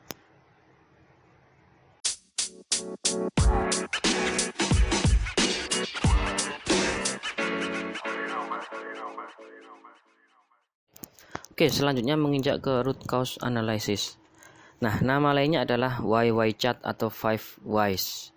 Oke, 11.50 11.66
selanjutnya 11.66 12.14
menginjak 12.14 12.62
ke 12.62 12.86
root 12.86 13.02
cause 13.10 13.42
analysis. 13.42 14.22
Nah, 14.78 15.02
nama 15.02 15.34
lainnya 15.34 15.66
adalah 15.66 15.98
YY 15.98 16.54
chart 16.54 16.78
atau 16.86 17.10
five 17.10 17.42
whys. 17.66 18.30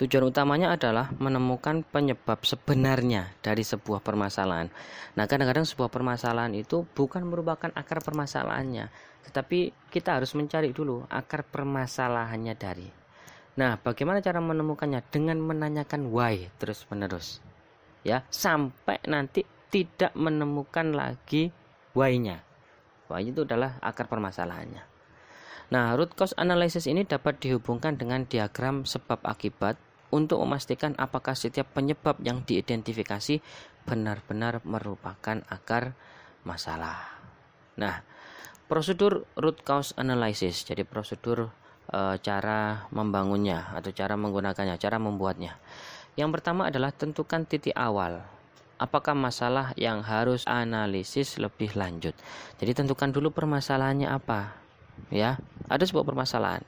Tujuan 0.00 0.32
utamanya 0.32 0.72
adalah 0.72 1.12
menemukan 1.20 1.84
penyebab 1.84 2.40
sebenarnya 2.40 3.36
dari 3.44 3.60
sebuah 3.60 4.00
permasalahan. 4.00 4.72
Nah, 5.12 5.28
kadang-kadang 5.28 5.68
sebuah 5.68 5.92
permasalahan 5.92 6.56
itu 6.56 6.88
bukan 6.96 7.20
merupakan 7.28 7.68
akar 7.76 8.00
permasalahannya, 8.00 8.88
tetapi 9.28 9.92
kita 9.92 10.16
harus 10.16 10.32
mencari 10.32 10.72
dulu 10.72 11.04
akar 11.04 11.44
permasalahannya 11.44 12.54
dari. 12.56 12.88
Nah, 13.60 13.76
bagaimana 13.76 14.24
cara 14.24 14.40
menemukannya? 14.40 15.04
Dengan 15.12 15.36
menanyakan 15.36 16.08
why 16.08 16.48
terus-menerus. 16.56 17.44
Ya, 18.00 18.24
sampai 18.32 19.04
nanti 19.04 19.44
tidak 19.68 20.16
menemukan 20.16 20.96
lagi 20.96 21.52
why-nya. 21.92 22.40
Why 23.12 23.28
itu 23.28 23.44
adalah 23.44 23.76
akar 23.84 24.08
permasalahannya. 24.08 24.80
Nah, 25.76 25.92
root 25.92 26.16
cause 26.16 26.32
analysis 26.40 26.88
ini 26.88 27.04
dapat 27.04 27.36
dihubungkan 27.36 28.00
dengan 28.00 28.24
diagram 28.24 28.88
sebab 28.88 29.20
akibat 29.28 29.89
untuk 30.10 30.42
memastikan 30.42 30.94
apakah 30.98 31.38
setiap 31.38 31.70
penyebab 31.74 32.18
yang 32.22 32.42
diidentifikasi 32.42 33.38
benar-benar 33.86 34.62
merupakan 34.66 35.42
akar 35.48 35.94
masalah. 36.42 37.10
Nah, 37.78 38.02
prosedur 38.66 39.24
root 39.38 39.62
cause 39.62 39.94
analysis, 39.96 40.66
jadi 40.66 40.82
prosedur 40.82 41.48
e, 41.88 42.18
cara 42.20 42.90
membangunnya 42.90 43.70
atau 43.72 43.90
cara 43.94 44.18
menggunakannya, 44.18 44.76
cara 44.76 44.98
membuatnya. 44.98 45.56
Yang 46.18 46.30
pertama 46.38 46.68
adalah 46.68 46.90
tentukan 46.90 47.46
titik 47.46 47.74
awal. 47.78 48.20
Apakah 48.80 49.12
masalah 49.12 49.76
yang 49.76 50.00
harus 50.00 50.48
analisis 50.48 51.36
lebih 51.36 51.76
lanjut? 51.76 52.16
Jadi 52.56 52.72
tentukan 52.72 53.12
dulu 53.12 53.28
permasalahannya 53.28 54.08
apa. 54.08 54.56
Ya, 55.12 55.36
ada 55.68 55.84
sebuah 55.84 56.04
permasalahan 56.04 56.64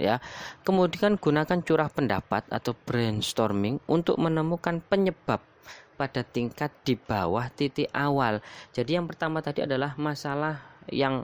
ya. 0.00 0.18
Kemudian 0.66 1.16
gunakan 1.18 1.58
curah 1.62 1.90
pendapat 1.90 2.46
atau 2.50 2.74
brainstorming 2.74 3.82
untuk 3.86 4.18
menemukan 4.18 4.82
penyebab 4.84 5.42
pada 5.94 6.26
tingkat 6.26 6.74
di 6.82 6.98
bawah 6.98 7.46
titik 7.54 7.88
awal. 7.94 8.42
Jadi 8.74 8.98
yang 8.98 9.06
pertama 9.06 9.38
tadi 9.40 9.62
adalah 9.62 9.94
masalah 9.94 10.58
yang 10.90 11.22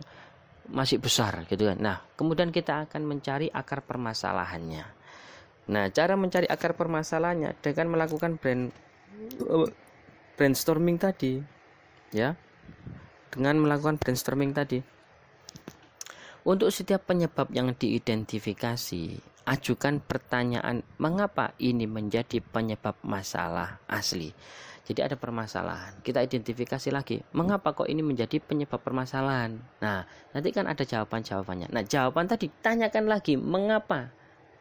masih 0.71 1.03
besar 1.03 1.43
gitu 1.51 1.67
kan. 1.67 1.79
Nah, 1.83 1.97
kemudian 2.15 2.55
kita 2.55 2.87
akan 2.87 3.03
mencari 3.03 3.51
akar 3.51 3.83
permasalahannya. 3.83 4.87
Nah, 5.71 5.85
cara 5.91 6.15
mencari 6.15 6.47
akar 6.47 6.79
permasalahannya 6.79 7.59
dengan 7.59 7.87
melakukan 7.95 8.39
brand 8.39 8.71
brainstorming 10.39 10.97
tadi 10.97 11.43
ya. 12.15 12.39
Dengan 13.31 13.63
melakukan 13.63 13.99
brainstorming 13.99 14.51
tadi 14.55 14.83
untuk 16.47 16.73
setiap 16.73 17.05
penyebab 17.05 17.53
yang 17.53 17.77
diidentifikasi, 17.77 19.21
ajukan 19.45 20.01
pertanyaan 20.01 20.81
mengapa 20.97 21.53
ini 21.61 21.85
menjadi 21.85 22.41
penyebab 22.41 22.97
masalah 23.05 23.81
asli. 23.91 24.33
Jadi 24.91 25.07
ada 25.07 25.15
permasalahan, 25.15 26.03
kita 26.03 26.19
identifikasi 26.25 26.91
lagi, 26.91 27.23
mengapa 27.31 27.71
kok 27.77 27.87
ini 27.87 28.03
menjadi 28.03 28.43
penyebab 28.43 28.83
permasalahan. 28.83 29.55
Nah, 29.79 30.03
nanti 30.35 30.51
kan 30.51 30.67
ada 30.67 30.83
jawaban-jawabannya. 30.83 31.71
Nah, 31.71 31.87
jawaban 31.87 32.27
tadi 32.27 32.51
tanyakan 32.51 33.07
lagi, 33.07 33.39
mengapa 33.39 34.11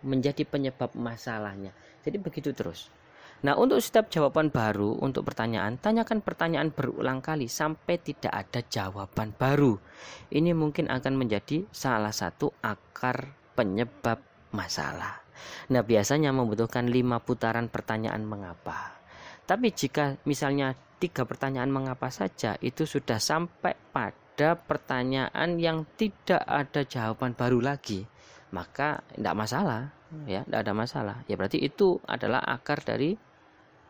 menjadi 0.06 0.46
penyebab 0.46 0.94
masalahnya. 0.94 1.74
Jadi 2.06 2.22
begitu 2.22 2.54
terus. 2.54 2.94
Nah, 3.40 3.56
untuk 3.56 3.80
setiap 3.80 4.12
jawaban 4.12 4.52
baru 4.52 5.00
untuk 5.00 5.24
pertanyaan, 5.32 5.80
tanyakan 5.80 6.20
pertanyaan 6.20 6.76
berulang 6.76 7.24
kali 7.24 7.48
sampai 7.48 7.96
tidak 7.96 8.36
ada 8.36 8.60
jawaban 8.68 9.32
baru. 9.32 9.80
Ini 10.28 10.52
mungkin 10.52 10.92
akan 10.92 11.16
menjadi 11.16 11.64
salah 11.72 12.12
satu 12.12 12.52
akar 12.60 13.32
penyebab 13.56 14.20
masalah. 14.52 15.24
Nah, 15.72 15.88
biasanya 15.88 16.36
membutuhkan 16.36 16.92
lima 16.92 17.24
putaran 17.24 17.72
pertanyaan 17.72 18.28
mengapa. 18.28 19.00
Tapi 19.48 19.72
jika 19.72 20.20
misalnya 20.28 20.76
tiga 21.00 21.24
pertanyaan 21.24 21.72
mengapa 21.72 22.12
saja, 22.12 22.60
itu 22.60 22.84
sudah 22.84 23.24
sampai 23.24 23.72
pada 23.96 24.60
pertanyaan 24.60 25.56
yang 25.56 25.88
tidak 25.96 26.44
ada 26.44 26.84
jawaban 26.84 27.40
baru 27.40 27.64
lagi, 27.64 28.04
maka 28.52 29.00
tidak 29.16 29.36
masalah, 29.40 29.96
ya, 30.28 30.44
tidak 30.44 30.60
ada 30.68 30.74
masalah. 30.76 31.18
Ya 31.32 31.40
berarti 31.40 31.64
itu 31.64 32.04
adalah 32.04 32.44
akar 32.44 32.84
dari 32.84 33.16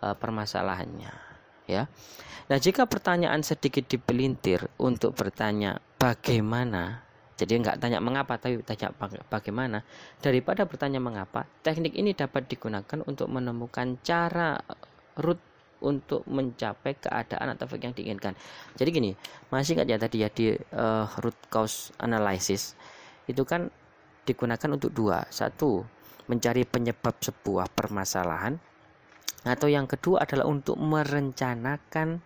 uh, 0.03 0.15
permasalahannya 0.15 1.12
ya. 1.69 1.85
Nah, 2.49 2.57
jika 2.57 2.89
pertanyaan 2.89 3.45
sedikit 3.45 3.85
dipelintir 3.85 4.65
untuk 4.81 5.13
bertanya 5.13 5.77
bagaimana, 6.01 7.05
jadi 7.38 7.62
nggak 7.62 7.77
tanya 7.77 8.01
mengapa 8.01 8.41
tapi 8.41 8.57
tanya 8.65 8.89
bagaimana, 9.29 9.85
daripada 10.17 10.65
bertanya 10.65 10.97
mengapa, 10.97 11.45
teknik 11.62 11.93
ini 11.93 12.17
dapat 12.17 12.49
digunakan 12.49 13.05
untuk 13.05 13.29
menemukan 13.29 14.01
cara 14.01 14.57
root 15.21 15.38
untuk 15.79 16.27
mencapai 16.27 16.97
keadaan 16.99 17.55
atau 17.55 17.69
yang 17.79 17.93
diinginkan. 17.95 18.33
Jadi 18.75 18.89
gini, 18.91 19.12
masih 19.53 19.77
nggak 19.79 19.88
ya 19.88 19.97
tadi 20.01 20.17
ya 20.19 20.29
di 20.33 20.45
uh, 20.73 21.05
root 21.21 21.38
cause 21.53 21.93
analysis 22.01 22.73
itu 23.29 23.45
kan 23.45 23.69
digunakan 24.25 24.69
untuk 24.73 24.89
dua, 24.89 25.21
satu 25.29 25.85
mencari 26.25 26.65
penyebab 26.65 27.13
sebuah 27.21 27.69
permasalahan 27.73 28.57
atau 29.47 29.71
yang 29.71 29.88
kedua 29.88 30.28
adalah 30.28 30.47
untuk 30.47 30.75
merencanakan 30.75 32.19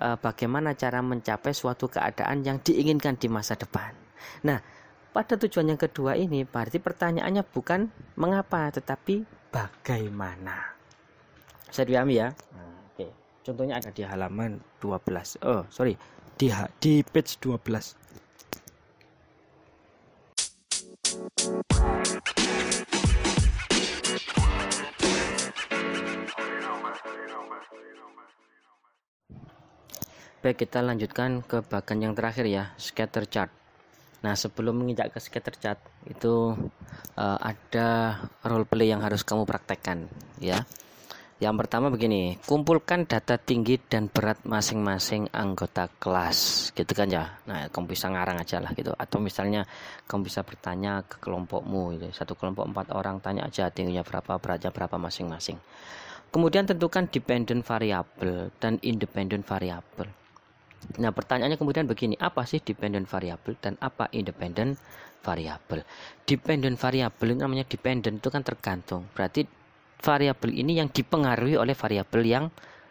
uh, 0.00 0.16
bagaimana 0.16 0.72
cara 0.72 1.04
mencapai 1.04 1.52
suatu 1.52 1.88
keadaan 1.88 2.40
yang 2.44 2.60
diinginkan 2.64 3.20
di 3.20 3.28
masa 3.28 3.56
depan. 3.56 3.92
Nah, 4.48 4.58
pada 5.12 5.36
tujuan 5.36 5.72
yang 5.72 5.80
kedua 5.80 6.16
ini 6.16 6.44
berarti 6.44 6.80
pertanyaannya 6.80 7.44
bukan 7.44 7.88
mengapa 8.16 8.72
tetapi 8.72 9.24
bagaimana. 9.52 10.76
Saya 11.68 11.88
dipahami 11.88 12.14
ya? 12.20 12.28
Nah, 12.56 12.76
Oke. 12.92 13.06
Contohnya 13.44 13.80
ada 13.80 13.92
di 13.92 14.02
halaman 14.04 14.60
12. 14.80 15.44
Oh, 15.44 15.64
sorry. 15.68 15.96
Di 16.36 16.52
di 16.80 17.00
page 17.04 17.40
12. 17.40 18.25
Baik, 30.46 30.62
kita 30.62 30.78
lanjutkan 30.78 31.42
ke 31.42 31.58
bagian 31.58 32.06
yang 32.06 32.14
terakhir 32.14 32.46
ya, 32.46 32.70
scatter 32.78 33.26
chart. 33.26 33.50
Nah, 34.22 34.38
sebelum 34.38 34.78
menginjak 34.78 35.10
ke 35.10 35.18
scatter 35.18 35.58
chart, 35.58 35.82
itu 36.06 36.54
uh, 37.18 37.38
ada 37.42 38.14
role 38.46 38.62
play 38.62 38.94
yang 38.94 39.02
harus 39.02 39.26
kamu 39.26 39.42
praktekkan, 39.42 40.06
ya. 40.38 40.62
Yang 41.42 41.66
pertama 41.66 41.90
begini, 41.90 42.38
kumpulkan 42.46 43.10
data 43.10 43.42
tinggi 43.42 43.74
dan 43.90 44.06
berat 44.06 44.46
masing-masing 44.46 45.26
anggota 45.34 45.90
kelas, 45.98 46.70
gitu 46.78 46.94
kan 46.94 47.10
ya. 47.10 47.26
Nah, 47.50 47.66
kamu 47.66 47.90
bisa 47.90 48.06
ngarang 48.06 48.38
aja 48.38 48.62
lah 48.62 48.70
gitu. 48.70 48.94
Atau 48.94 49.18
misalnya 49.18 49.66
kamu 50.06 50.30
bisa 50.30 50.46
bertanya 50.46 51.02
ke 51.02 51.18
kelompokmu, 51.26 51.98
gitu. 51.98 52.06
satu 52.14 52.38
kelompok 52.38 52.70
empat 52.70 52.94
orang, 52.94 53.18
tanya 53.18 53.50
aja 53.50 53.66
tingginya 53.74 54.06
berapa, 54.06 54.38
beratnya 54.38 54.70
berapa 54.70 54.94
masing-masing. 54.94 55.58
Kemudian 56.30 56.70
tentukan 56.70 57.10
dependent 57.10 57.66
variable 57.66 58.54
dan 58.62 58.78
independent 58.86 59.42
variable. 59.42 60.06
Nah, 60.96 61.10
pertanyaannya 61.10 61.58
kemudian 61.58 61.84
begini, 61.84 62.14
apa 62.16 62.46
sih 62.46 62.62
dependent 62.62 63.10
variable 63.10 63.58
dan 63.58 63.74
apa 63.82 64.06
independent 64.14 64.78
variable? 65.20 65.82
Dependent 66.24 66.76
variable 66.78 67.28
itu 67.32 67.40
namanya 67.42 67.66
dependent 67.66 68.22
itu 68.22 68.28
kan 68.30 68.46
tergantung. 68.46 69.08
Berarti 69.12 69.44
variabel 70.00 70.50
ini 70.54 70.78
yang 70.78 70.88
dipengaruhi 70.92 71.56
oleh 71.58 71.74
variabel 71.74 72.22
yang 72.22 72.46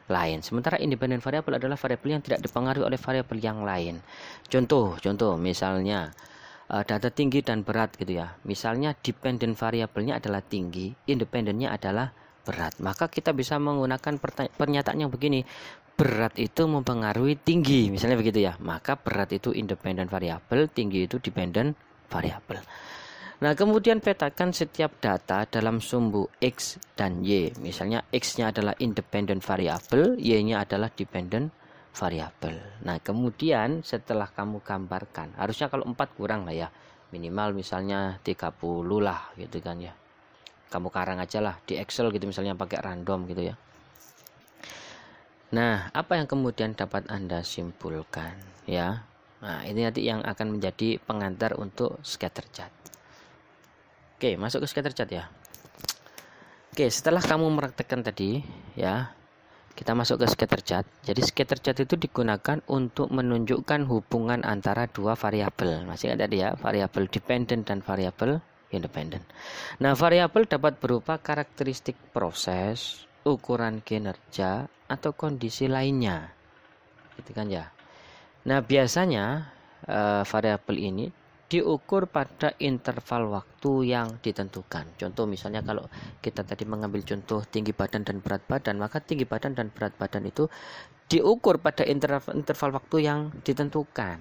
lain. 0.05 0.45
Sementara 0.45 0.77
independent 0.77 1.23
variable 1.23 1.57
adalah 1.57 1.77
variabel 1.79 2.19
yang 2.19 2.23
tidak 2.25 2.39
dipengaruhi 2.45 2.85
oleh 2.85 2.99
variabel 2.99 3.37
yang 3.41 3.65
lain. 3.65 4.01
Contoh, 4.45 4.97
contoh 5.01 5.33
misalnya 5.39 6.13
uh, 6.69 6.83
data 6.85 7.09
tinggi 7.09 7.41
dan 7.41 7.65
berat 7.65 7.97
gitu 7.97 8.21
ya. 8.21 8.37
Misalnya 8.45 8.93
dependent 8.93 9.57
variabelnya 9.57 10.21
adalah 10.21 10.45
tinggi, 10.45 10.93
independennya 11.09 11.73
adalah 11.73 12.13
berat. 12.45 12.77
Maka 12.77 13.09
kita 13.09 13.33
bisa 13.33 13.57
menggunakan 13.57 14.21
pernyataan 14.53 15.01
yang 15.01 15.09
begini 15.09 15.41
berat 15.95 16.35
itu 16.35 16.67
mempengaruhi 16.67 17.39
tinggi 17.39 17.87
misalnya 17.87 18.19
begitu 18.19 18.43
ya. 18.43 18.59
Maka 18.59 18.99
berat 18.99 19.31
itu 19.31 19.55
independen 19.55 20.11
variabel 20.11 20.67
tinggi 20.67 21.07
itu 21.07 21.17
dependent 21.23 21.75
variabel 22.11 22.61
nah 23.35 23.51
kemudian 23.51 23.99
petakan 23.99 24.55
setiap 24.55 24.95
data 25.03 25.43
dalam 25.43 25.83
sumbu 25.83 26.31
x 26.39 26.79
dan 26.95 27.19
y. 27.19 27.51
Misalnya 27.59 28.07
x 28.07 28.39
nya 28.39 28.55
adalah 28.55 28.71
independent 28.79 29.43
variabel 29.43 30.15
y 30.15 30.39
nya 30.39 30.63
adalah 30.63 30.87
dependent 30.87 31.51
variabel 31.91 32.55
nah 32.87 32.95
kemudian 33.03 33.83
setelah 33.83 34.31
kamu 34.31 34.63
gambarkan 34.63 35.35
harusnya 35.35 35.67
kalau 35.67 35.83
4 35.87 35.95
kurang 36.15 36.47
lah 36.47 36.55
ya. 36.55 36.69
Minimal 37.11 37.55
misalnya 37.55 38.19
30 38.23 38.55
lah 38.99 39.31
gitu 39.35 39.59
kan 39.59 39.83
ya. 39.83 39.91
Kamu 40.71 40.87
karang 40.91 41.19
aja 41.19 41.39
lah 41.39 41.55
di 41.63 41.75
Excel 41.75 42.11
gitu 42.15 42.27
misalnya 42.27 42.55
pakai 42.55 42.83
random 42.83 43.27
gitu 43.27 43.51
ya 43.51 43.55
nah 45.53 45.89
apa 45.93 46.17
yang 46.17 46.27
kemudian 46.29 46.73
dapat 46.73 47.05
anda 47.11 47.45
simpulkan 47.45 48.33
ya 48.65 49.05
nah 49.43 49.61
ini 49.67 49.85
nanti 49.85 50.07
yang 50.07 50.25
akan 50.25 50.57
menjadi 50.57 50.97
pengantar 51.03 51.53
untuk 51.59 52.01
scatter 52.01 52.45
chart 52.49 52.73
oke 54.17 54.29
masuk 54.41 54.65
ke 54.65 54.67
scatter 54.71 54.93
chart 54.93 55.11
ya 55.11 55.25
oke 56.73 56.85
setelah 56.89 57.21
kamu 57.21 57.45
meraktekkan 57.53 58.01
tadi 58.01 58.41
ya 58.73 59.13
kita 59.75 59.91
masuk 59.91 60.23
ke 60.23 60.25
scatter 60.31 60.61
chart. 60.63 60.87
Jadi 61.03 61.19
scatter 61.19 61.59
chart 61.59 61.77
itu 61.83 61.99
digunakan 61.99 62.63
untuk 62.71 63.11
menunjukkan 63.11 63.83
hubungan 63.91 64.39
antara 64.47 64.87
dua 64.87 65.19
variabel. 65.19 65.83
Masih 65.83 66.15
ada 66.15 66.31
dia, 66.31 66.55
variabel 66.55 67.11
dependent 67.11 67.67
dan 67.67 67.83
variabel 67.83 68.39
independent. 68.71 69.27
Nah, 69.83 69.91
variabel 69.93 70.47
dapat 70.47 70.79
berupa 70.79 71.19
karakteristik 71.19 71.99
proses, 72.15 73.03
ukuran 73.25 73.81
kinerja 73.81 74.69
atau 74.85 75.11
kondisi 75.17 75.65
lainnya. 75.65 76.29
Gitu 77.17 77.33
kan 77.33 77.49
ya. 77.49 77.73
Nah, 78.45 78.61
biasanya 78.61 79.49
uh, 79.89 80.21
variabel 80.21 80.77
ini 80.77 81.05
diukur 81.45 82.09
pada 82.09 82.57
interval 82.57 83.29
waktu 83.33 83.93
yang 83.93 84.17
ditentukan. 84.21 84.97
Contoh 84.97 85.25
misalnya 85.29 85.61
kalau 85.61 85.85
kita 86.21 86.41
tadi 86.41 86.65
mengambil 86.65 87.05
contoh 87.05 87.41
tinggi 87.45 87.73
badan 87.73 88.05
dan 88.05 88.21
berat 88.21 88.45
badan, 88.45 88.81
maka 88.81 89.01
tinggi 89.01 89.25
badan 89.25 89.53
dan 89.53 89.69
berat 89.73 89.93
badan 89.97 90.25
itu 90.25 90.49
diukur 91.05 91.61
pada 91.61 91.85
interval, 91.85 92.33
interval 92.37 92.69
waktu 92.81 92.97
yang 93.05 93.29
ditentukan. 93.45 94.17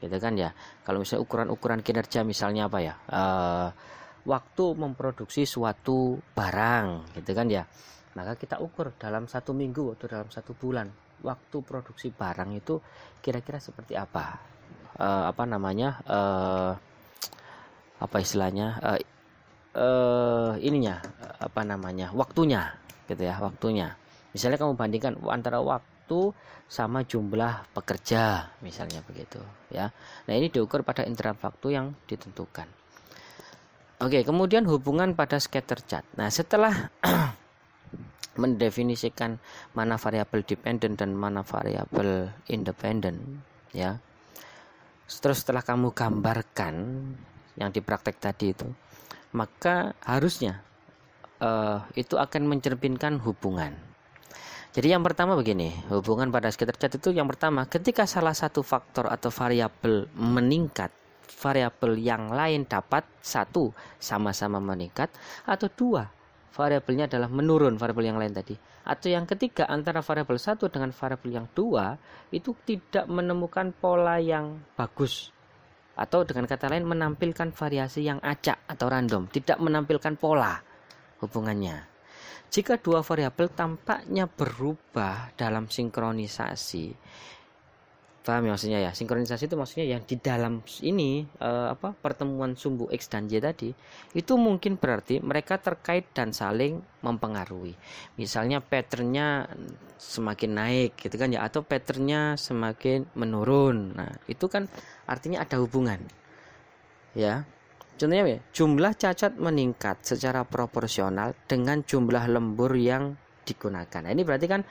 Gitu 0.00 0.16
kan 0.16 0.32
ya. 0.36 0.50
Kalau 0.84 1.00
misalnya 1.00 1.22
ukuran-ukuran 1.24 1.80
kinerja 1.84 2.24
misalnya 2.24 2.68
apa 2.68 2.78
ya? 2.80 2.94
Uh, 3.08 3.68
waktu 4.24 4.64
memproduksi 4.78 5.44
suatu 5.44 6.18
barang, 6.32 7.16
gitu 7.20 7.32
kan 7.36 7.46
ya. 7.52 7.64
Maka 8.12 8.36
kita 8.36 8.60
ukur 8.60 8.92
dalam 9.00 9.24
satu 9.24 9.56
minggu 9.56 9.96
atau 9.96 10.06
dalam 10.08 10.28
satu 10.28 10.52
bulan 10.52 10.88
waktu 11.24 11.56
produksi 11.64 12.12
barang 12.12 12.50
itu 12.52 12.76
kira-kira 13.24 13.56
seperti 13.56 13.96
apa? 13.96 14.36
Uh, 15.00 15.32
apa 15.32 15.42
namanya? 15.48 15.96
Uh, 16.04 16.72
apa 18.02 18.16
istilahnya? 18.20 18.76
Uh, 18.84 18.98
uh, 19.78 20.52
ininya 20.60 21.00
apa 21.40 21.64
namanya? 21.64 22.12
Waktunya 22.12 22.76
gitu 23.08 23.22
ya 23.24 23.40
waktunya. 23.40 23.96
Misalnya 24.32 24.60
kamu 24.60 24.76
bandingkan 24.76 25.16
antara 25.28 25.60
waktu 25.60 26.32
sama 26.68 27.04
jumlah 27.04 27.68
pekerja 27.76 28.48
misalnya 28.64 29.04
begitu 29.04 29.40
ya. 29.68 29.92
Nah 30.28 30.32
ini 30.32 30.48
diukur 30.48 30.84
pada 30.84 31.04
interval 31.04 31.52
waktu 31.52 31.68
yang 31.76 31.86
ditentukan. 32.08 32.68
Oke 34.02 34.24
kemudian 34.24 34.64
hubungan 34.68 35.12
pada 35.12 35.36
scatter 35.36 35.80
chart. 35.84 36.04
Nah 36.16 36.32
setelah 36.32 36.72
mendefinisikan 38.38 39.36
mana 39.76 40.00
variabel 40.00 40.40
dependent 40.44 40.96
dan 41.00 41.12
mana 41.12 41.44
variabel 41.44 42.32
independent 42.48 43.18
ya. 43.72 43.98
Terus 45.08 45.44
setelah 45.44 45.60
kamu 45.60 45.92
gambarkan 45.92 46.74
yang 47.60 47.68
dipraktek 47.68 48.16
tadi 48.16 48.56
itu 48.56 48.68
maka 49.32 49.96
harusnya 50.04 50.60
uh, 51.40 51.82
itu 51.96 52.20
akan 52.20 52.48
mencerminkan 52.48 53.18
hubungan. 53.24 53.72
Jadi 54.72 54.88
yang 54.88 55.04
pertama 55.04 55.36
begini 55.36 55.68
hubungan 55.92 56.32
pada 56.32 56.48
sekitar 56.48 56.80
cat 56.80 56.96
itu 56.96 57.12
yang 57.12 57.28
pertama 57.28 57.68
ketika 57.68 58.08
salah 58.08 58.32
satu 58.32 58.64
faktor 58.64 59.04
atau 59.04 59.28
variabel 59.28 60.08
meningkat 60.16 60.88
variabel 61.28 62.00
yang 62.00 62.32
lain 62.32 62.64
dapat 62.64 63.04
satu 63.20 63.76
sama-sama 64.00 64.64
meningkat 64.64 65.12
atau 65.44 65.68
dua 65.68 66.08
variabelnya 66.52 67.08
adalah 67.08 67.32
menurun 67.32 67.80
variabel 67.80 68.12
yang 68.12 68.20
lain 68.20 68.36
tadi. 68.36 68.54
Atau 68.84 69.08
yang 69.08 69.24
ketiga 69.24 69.64
antara 69.66 70.04
variabel 70.04 70.36
satu 70.36 70.68
dengan 70.68 70.92
variabel 70.92 71.42
yang 71.42 71.46
dua 71.56 71.96
itu 72.28 72.52
tidak 72.68 73.08
menemukan 73.08 73.72
pola 73.72 74.20
yang 74.20 74.60
bagus. 74.76 75.32
Atau 75.96 76.28
dengan 76.28 76.44
kata 76.44 76.68
lain 76.68 76.84
menampilkan 76.84 77.52
variasi 77.52 78.04
yang 78.04 78.20
acak 78.20 78.64
atau 78.68 78.86
random. 78.88 79.28
Tidak 79.32 79.56
menampilkan 79.56 80.14
pola 80.20 80.60
hubungannya. 81.24 81.88
Jika 82.52 82.76
dua 82.76 83.00
variabel 83.00 83.48
tampaknya 83.48 84.28
berubah 84.28 85.32
dalam 85.40 85.72
sinkronisasi 85.72 86.92
Paham 88.22 88.46
ya 88.46 88.54
maksudnya 88.54 88.78
ya? 88.78 88.94
Sinkronisasi 88.94 89.50
itu 89.50 89.58
maksudnya 89.58 89.98
yang 89.98 90.02
di 90.06 90.14
dalam 90.14 90.62
ini 90.86 91.26
uh, 91.42 91.74
apa 91.74 91.90
pertemuan 91.90 92.54
sumbu 92.54 92.86
X 92.94 93.10
dan 93.10 93.26
Y 93.26 93.42
tadi 93.42 93.74
itu 94.14 94.32
mungkin 94.38 94.78
berarti 94.78 95.18
mereka 95.18 95.58
terkait 95.58 96.06
dan 96.14 96.30
saling 96.30 96.78
mempengaruhi. 97.02 97.74
Misalnya 98.14 98.62
patternnya 98.62 99.50
semakin 99.98 100.50
naik 100.54 101.02
gitu 101.02 101.18
kan 101.18 101.34
ya 101.34 101.42
atau 101.42 101.66
patternnya 101.66 102.38
semakin 102.38 103.10
menurun. 103.18 103.98
Nah, 103.98 104.14
itu 104.30 104.46
kan 104.46 104.70
artinya 105.10 105.42
ada 105.42 105.58
hubungan. 105.58 105.98
Ya. 107.18 107.42
Contohnya 107.98 108.24
ya, 108.24 108.40
jumlah 108.54 108.98
cacat 108.98 109.34
meningkat 109.38 110.02
secara 110.02 110.46
proporsional 110.46 111.34
dengan 111.46 111.82
jumlah 111.86 112.30
lembur 112.30 112.74
yang 112.78 113.18
digunakan. 113.42 114.00
Nah, 114.02 114.10
ini 114.10 114.22
berarti 114.22 114.46
kan 114.46 114.62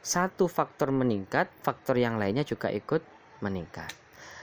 satu 0.00 0.48
faktor 0.48 0.92
meningkat, 0.92 1.52
faktor 1.60 2.00
yang 2.00 2.16
lainnya 2.16 2.44
juga 2.44 2.72
ikut 2.72 3.04
meningkat. 3.44 3.92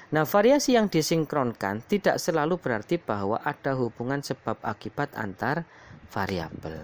Nah, 0.08 0.24
variasi 0.24 0.80
yang 0.80 0.88
disinkronkan 0.88 1.84
tidak 1.84 2.16
selalu 2.16 2.56
berarti 2.56 2.96
bahwa 2.96 3.44
ada 3.44 3.76
hubungan 3.76 4.24
sebab 4.24 4.56
akibat 4.64 5.12
antar 5.20 5.68
variabel, 6.08 6.80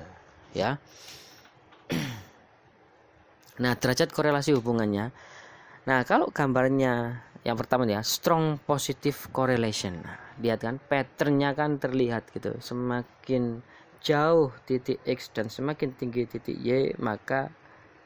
ya. 0.51 0.77
Nah, 3.53 3.77
derajat 3.77 4.09
korelasi 4.09 4.49
hubungannya. 4.57 5.13
Nah, 5.85 6.01
kalau 6.09 6.33
gambarnya 6.33 7.21
yang 7.45 7.53
pertama 7.53 7.85
ya, 7.85 8.01
strong 8.01 8.57
positive 8.57 9.29
correlation. 9.29 10.01
Nah, 10.01 10.17
lihat 10.41 10.65
kan 10.65 10.81
patternnya 10.81 11.53
kan 11.53 11.77
terlihat 11.77 12.33
gitu. 12.33 12.57
Semakin 12.57 13.61
jauh 14.01 14.49
titik 14.65 15.05
X 15.05 15.29
dan 15.37 15.53
semakin 15.53 15.93
tinggi 15.93 16.25
titik 16.25 16.57
Y, 16.57 16.97
maka 16.97 17.53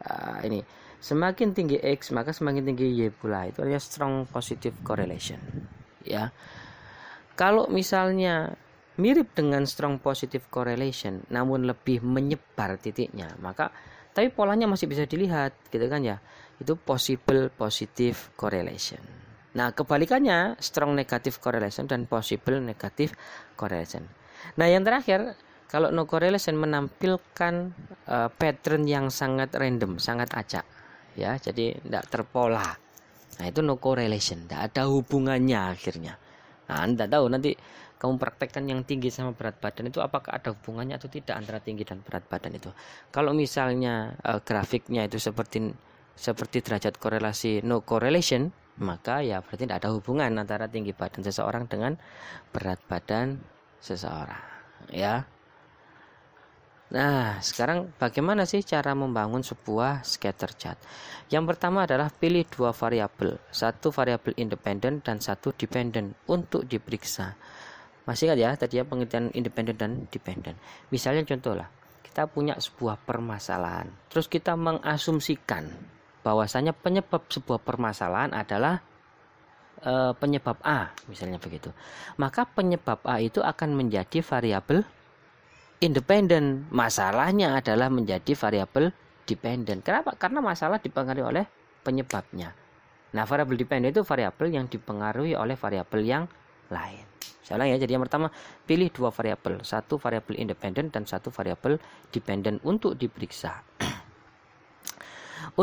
uh, 0.05 0.39
ini. 0.45 0.61
Semakin 0.97 1.53
tinggi 1.53 1.77
x 1.77 2.09
maka 2.13 2.33
semakin 2.33 2.73
tinggi 2.73 2.89
y 2.89 3.09
pula. 3.13 3.49
Itu 3.49 3.63
adalah 3.65 3.81
strong 3.81 4.25
positive 4.29 4.75
correlation. 4.81 5.39
Ya. 6.03 6.33
Kalau 7.37 7.69
misalnya 7.69 8.57
mirip 8.97 9.37
dengan 9.37 9.61
strong 9.69 10.01
positive 10.01 10.49
correlation 10.49 11.21
namun 11.29 11.69
lebih 11.69 12.01
menyebar 12.01 12.81
titiknya 12.81 13.29
maka 13.37 13.69
tapi 14.09 14.33
polanya 14.33 14.65
masih 14.65 14.89
bisa 14.89 15.05
dilihat 15.05 15.53
gitu 15.69 15.85
kan 15.85 16.01
ya? 16.01 16.17
Itu 16.57 16.73
possible 16.73 17.53
positive 17.53 18.33
correlation. 18.33 18.97
Nah 19.53 19.69
kebalikannya 19.77 20.57
strong 20.57 20.97
negative 20.97 21.37
correlation 21.37 21.85
dan 21.85 22.09
possible 22.09 22.57
negative 22.57 23.13
correlation. 23.53 24.09
Nah 24.57 24.65
yang 24.65 24.81
terakhir 24.81 25.37
kalau 25.67 25.91
no 25.91 26.07
correlation 26.07 26.55
menampilkan 26.55 27.75
uh, 28.07 28.31
pattern 28.31 28.87
yang 28.87 29.11
sangat 29.11 29.51
random, 29.51 29.99
sangat 29.99 30.31
acak, 30.31 30.63
ya, 31.19 31.35
jadi 31.35 31.75
tidak 31.83 32.07
terpola. 32.07 32.71
Nah 33.37 33.45
itu 33.45 33.59
no 33.59 33.75
correlation, 33.75 34.47
tidak 34.47 34.71
ada 34.71 34.87
hubungannya 34.87 35.59
akhirnya. 35.59 36.15
Nah 36.71 36.87
anda 36.87 37.03
tahu 37.03 37.27
nanti 37.27 37.51
kamu 37.97 38.15
praktekkan 38.21 38.63
yang 38.69 38.85
tinggi 38.85 39.09
sama 39.09 39.33
berat 39.33 39.57
badan 39.57 39.89
itu 39.89 39.99
apakah 39.99 40.37
ada 40.37 40.53
hubungannya 40.53 40.95
atau 41.01 41.09
tidak 41.09 41.33
antara 41.33 41.57
tinggi 41.57 41.83
dan 41.83 41.99
berat 42.05 42.23
badan 42.29 42.55
itu. 42.55 42.69
Kalau 43.09 43.33
misalnya 43.33 44.13
uh, 44.21 44.39
grafiknya 44.39 45.03
itu 45.03 45.17
seperti 45.17 45.73
seperti 46.17 46.65
derajat 46.65 46.97
korelasi 46.97 47.61
no 47.65 47.81
correlation, 47.81 48.49
maka 48.79 49.25
ya 49.25 49.41
berarti 49.41 49.65
tidak 49.65 49.83
ada 49.85 49.89
hubungan 49.93 50.31
antara 50.37 50.69
tinggi 50.69 50.93
badan 50.93 51.21
seseorang 51.25 51.65
dengan 51.65 51.97
berat 52.53 52.79
badan 52.85 53.41
seseorang. 53.81 54.41
Ya. 54.93 55.27
Nah, 56.87 57.43
sekarang 57.43 57.91
bagaimana 57.99 58.47
sih 58.47 58.63
cara 58.63 58.95
membangun 58.95 59.43
sebuah 59.43 60.07
scatter 60.07 60.55
chart? 60.55 60.79
Yang 61.27 61.55
pertama 61.55 61.83
adalah 61.83 62.07
pilih 62.07 62.47
dua 62.47 62.71
variabel, 62.71 63.35
satu 63.51 63.91
variabel 63.91 64.31
independen 64.39 65.03
dan 65.03 65.19
satu 65.19 65.51
dependen 65.51 66.15
untuk 66.31 66.63
diperiksa. 66.63 67.35
Masih 68.07 68.31
ingat 68.31 68.39
ya 68.39 68.49
tadi 68.55 68.79
ya 68.79 68.87
pengertian 68.87 69.27
independen 69.35 69.75
dan 69.75 69.91
dependen. 70.07 70.55
Misalnya 70.87 71.27
contoh 71.27 71.59
lah, 71.59 71.67
kita 72.07 72.23
punya 72.31 72.55
sebuah 72.55 73.03
permasalahan, 73.03 73.91
terus 74.07 74.31
kita 74.31 74.55
mengasumsikan 74.55 75.67
bahwasanya 76.23 76.71
penyebab 76.71 77.27
sebuah 77.27 77.67
permasalahan 77.67 78.31
adalah 78.31 78.79
e, 79.83 80.15
penyebab 80.15 80.55
A, 80.63 80.95
misalnya 81.11 81.35
begitu. 81.35 81.67
Maka 82.15 82.47
penyebab 82.47 83.03
A 83.03 83.19
itu 83.19 83.43
akan 83.43 83.75
menjadi 83.75 84.23
variabel 84.23 84.87
independen. 85.83 86.65
Masalahnya 86.73 87.57
adalah 87.57 87.89
menjadi 87.91 88.33
variabel 88.33 88.93
dependen. 89.27 89.83
Kenapa? 89.83 90.15
Karena 90.15 90.39
masalah 90.41 90.81
dipengaruhi 90.81 91.25
oleh 91.25 91.45
penyebabnya. 91.83 92.55
Nah, 93.13 93.23
variabel 93.23 93.55
dependen 93.55 93.95
itu 93.95 94.03
variabel 94.03 94.47
yang 94.51 94.65
dipengaruhi 94.67 95.33
oleh 95.37 95.55
variabel 95.55 96.01
yang 96.03 96.23
lain. 96.67 97.05
Saya 97.47 97.63
ya, 97.63 97.79
jadi 97.79 97.95
yang 97.95 98.03
pertama 98.03 98.27
pilih 98.67 98.91
dua 98.91 99.07
variabel, 99.07 99.63
satu 99.63 99.95
variabel 99.95 100.35
independen 100.35 100.91
dan 100.91 101.07
satu 101.07 101.31
variabel 101.31 101.79
dependen 102.11 102.59
untuk 102.67 102.99
diperiksa. 102.99 103.63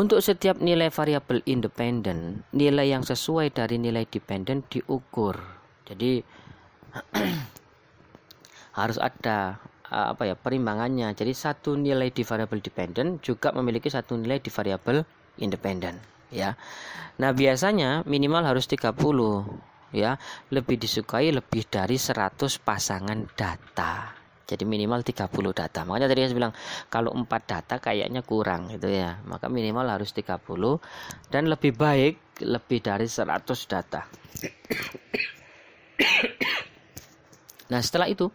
untuk 0.01 0.17
setiap 0.17 0.57
nilai 0.57 0.89
variabel 0.89 1.45
independen, 1.45 2.41
nilai 2.57 2.89
yang 2.89 3.05
sesuai 3.05 3.53
dari 3.53 3.77
nilai 3.77 4.01
dependen 4.09 4.65
diukur. 4.65 5.37
Jadi 5.85 6.25
harus 8.81 8.97
ada 8.97 9.61
apa 9.91 10.25
ya 10.25 10.35
perimbangannya. 10.37 11.13
Jadi 11.13 11.33
satu 11.35 11.77
nilai 11.77 12.09
di 12.09 12.23
variabel 12.25 12.59
dependen 12.61 13.21
juga 13.21 13.53
memiliki 13.53 13.89
satu 13.89 14.17
nilai 14.17 14.41
di 14.41 14.49
variabel 14.49 15.05
independen 15.41 16.01
ya. 16.33 16.57
Nah, 17.15 17.31
biasanya 17.31 18.03
minimal 18.03 18.43
harus 18.43 18.67
30 18.67 18.91
ya. 19.95 20.19
Lebih 20.51 20.75
disukai 20.75 21.31
lebih 21.31 21.63
dari 21.69 21.95
100 21.95 22.59
pasangan 22.59 23.23
data. 23.33 24.11
Jadi 24.45 24.61
minimal 24.61 25.01
30 25.01 25.25
data. 25.57 25.81
Makanya 25.87 26.05
tadi 26.05 26.29
saya 26.29 26.37
bilang 26.37 26.53
kalau 26.91 27.15
4 27.17 27.25
data 27.49 27.81
kayaknya 27.81 28.21
kurang 28.21 28.69
gitu 28.69 28.91
ya. 28.91 29.17
Maka 29.25 29.49
minimal 29.49 29.89
harus 29.89 30.13
30 30.13 30.37
dan 31.33 31.49
lebih 31.49 31.73
baik 31.73 32.45
lebih 32.45 32.83
dari 32.83 33.09
100 33.09 33.41
data. 33.65 34.05
nah, 37.71 37.81
setelah 37.81 38.05
itu 38.05 38.29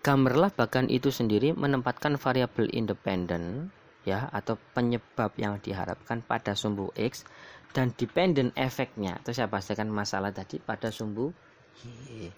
Gambarlah 0.00 0.48
bahkan 0.56 0.88
itu 0.88 1.12
sendiri 1.12 1.52
menempatkan 1.52 2.16
variabel 2.16 2.72
independen 2.72 3.68
ya 4.08 4.32
atau 4.32 4.56
penyebab 4.72 5.36
yang 5.36 5.60
diharapkan 5.60 6.24
pada 6.24 6.56
sumbu 6.56 6.88
X 6.96 7.28
dan 7.76 7.92
dependent 7.92 8.56
efeknya 8.56 9.20
itu 9.20 9.36
saya 9.36 9.52
pastikan 9.52 9.92
masalah 9.92 10.32
tadi 10.32 10.56
pada 10.56 10.88
sumbu 10.88 11.28
Y. 11.84 12.32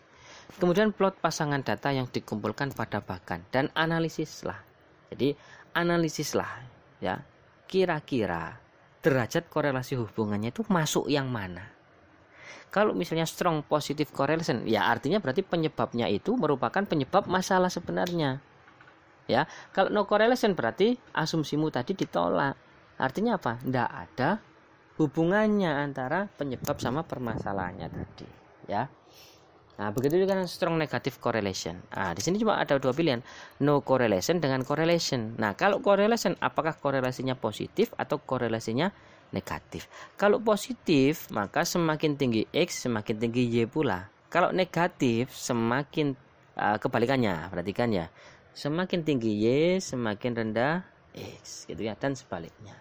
Kemudian 0.58 0.90
plot 0.90 1.22
pasangan 1.22 1.62
data 1.62 1.94
yang 1.94 2.10
dikumpulkan 2.10 2.74
pada 2.74 2.98
bahkan 2.98 3.46
dan 3.54 3.70
analisislah. 3.78 4.58
Jadi 5.14 5.32
analisislah 5.72 6.66
ya 6.98 7.22
kira-kira 7.70 8.58
derajat 9.00 9.48
korelasi 9.48 9.96
hubungannya 9.96 10.50
itu 10.50 10.66
masuk 10.66 11.06
yang 11.06 11.30
mana. 11.30 11.72
Kalau 12.72 12.96
misalnya 12.96 13.28
strong 13.28 13.60
positive 13.64 14.08
correlation, 14.10 14.64
ya 14.64 14.88
artinya 14.88 15.20
berarti 15.20 15.44
penyebabnya 15.44 16.08
itu 16.08 16.34
merupakan 16.34 16.82
penyebab 16.84 17.28
masalah 17.28 17.68
sebenarnya. 17.68 18.40
Ya, 19.30 19.46
kalau 19.70 19.88
no 19.94 20.04
correlation 20.08 20.58
berarti 20.58 20.98
asumsimu 21.14 21.70
tadi 21.70 21.94
ditolak. 21.94 22.58
Artinya 22.98 23.38
apa? 23.38 23.62
Tidak 23.62 23.88
ada 23.88 24.42
hubungannya 24.98 25.72
antara 25.72 26.28
penyebab 26.36 26.76
sama 26.82 27.06
permasalahannya 27.06 27.88
tadi, 27.88 28.28
ya. 28.68 28.90
Nah, 29.80 29.88
begitu 29.90 30.20
juga 30.20 30.36
dengan 30.36 30.46
strong 30.46 30.76
negative 30.76 31.16
correlation. 31.16 31.80
Nah, 31.96 32.12
di 32.12 32.20
sini 32.20 32.36
cuma 32.36 32.60
ada 32.60 32.76
dua 32.76 32.92
pilihan, 32.92 33.24
no 33.64 33.80
correlation 33.80 34.36
dengan 34.36 34.62
correlation. 34.68 35.32
Nah, 35.40 35.56
kalau 35.56 35.80
correlation 35.80 36.36
apakah 36.38 36.76
korelasinya 36.76 37.32
positif 37.34 37.90
atau 37.96 38.20
korelasinya 38.20 38.92
negatif. 39.32 39.88
Kalau 40.20 40.38
positif, 40.38 41.26
maka 41.32 41.64
semakin 41.64 42.14
tinggi 42.14 42.46
X, 42.52 42.86
semakin 42.86 43.16
tinggi 43.18 43.48
Y 43.48 43.66
pula. 43.66 44.06
Kalau 44.28 44.52
negatif, 44.52 45.32
semakin 45.32 46.16
uh, 46.56 46.76
kebalikannya, 46.78 47.48
perhatikan 47.48 47.92
ya. 47.92 48.06
Semakin 48.52 49.04
tinggi 49.04 49.32
Y, 49.32 49.44
semakin 49.80 50.32
rendah 50.36 50.84
X, 51.16 51.64
gitu 51.68 51.82
ya, 51.84 51.96
dan 51.96 52.12
sebaliknya. 52.12 52.76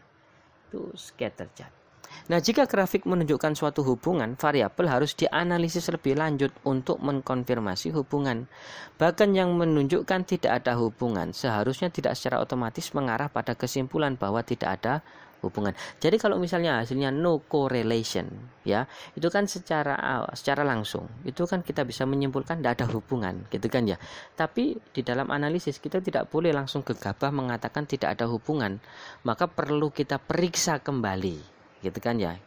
Itu 0.67 0.91
scatter 0.95 1.47
chart. 1.55 1.81
Nah, 2.27 2.39
jika 2.43 2.67
grafik 2.67 3.07
menunjukkan 3.07 3.55
suatu 3.55 3.87
hubungan, 3.87 4.35
variabel 4.35 4.87
harus 4.87 5.15
dianalisis 5.15 5.87
lebih 5.91 6.19
lanjut 6.19 6.51
untuk 6.67 6.99
mengkonfirmasi 6.99 7.95
hubungan. 7.95 8.51
Bahkan 8.99 9.31
yang 9.31 9.55
menunjukkan 9.55 10.27
tidak 10.27 10.63
ada 10.63 10.75
hubungan 10.77 11.31
seharusnya 11.31 11.87
tidak 11.87 12.19
secara 12.19 12.43
otomatis 12.43 12.91
mengarah 12.91 13.31
pada 13.31 13.55
kesimpulan 13.55 14.19
bahwa 14.19 14.43
tidak 14.43 14.79
ada 14.79 14.93
hubungan. 15.41 15.73
Jadi 15.97 16.21
kalau 16.21 16.37
misalnya 16.37 16.85
hasilnya 16.85 17.09
no 17.09 17.41
correlation, 17.41 18.29
ya 18.61 18.85
itu 19.17 19.25
kan 19.33 19.49
secara 19.49 19.97
secara 20.37 20.61
langsung 20.61 21.09
itu 21.25 21.49
kan 21.49 21.65
kita 21.65 21.81
bisa 21.81 22.05
menyimpulkan 22.05 22.61
tidak 22.61 22.77
ada 22.77 22.87
hubungan, 22.93 23.49
gitu 23.49 23.65
kan 23.65 23.89
ya. 23.89 23.97
Tapi 24.37 24.77
di 24.93 25.01
dalam 25.01 25.33
analisis 25.33 25.81
kita 25.81 25.97
tidak 25.97 26.29
boleh 26.29 26.53
langsung 26.53 26.85
gegabah 26.85 27.33
mengatakan 27.33 27.89
tidak 27.89 28.13
ada 28.17 28.29
hubungan, 28.29 28.77
maka 29.25 29.49
perlu 29.49 29.89
kita 29.89 30.21
periksa 30.21 30.77
kembali, 30.77 31.37
gitu 31.81 31.97
kan 31.97 32.21
ya, 32.21 32.37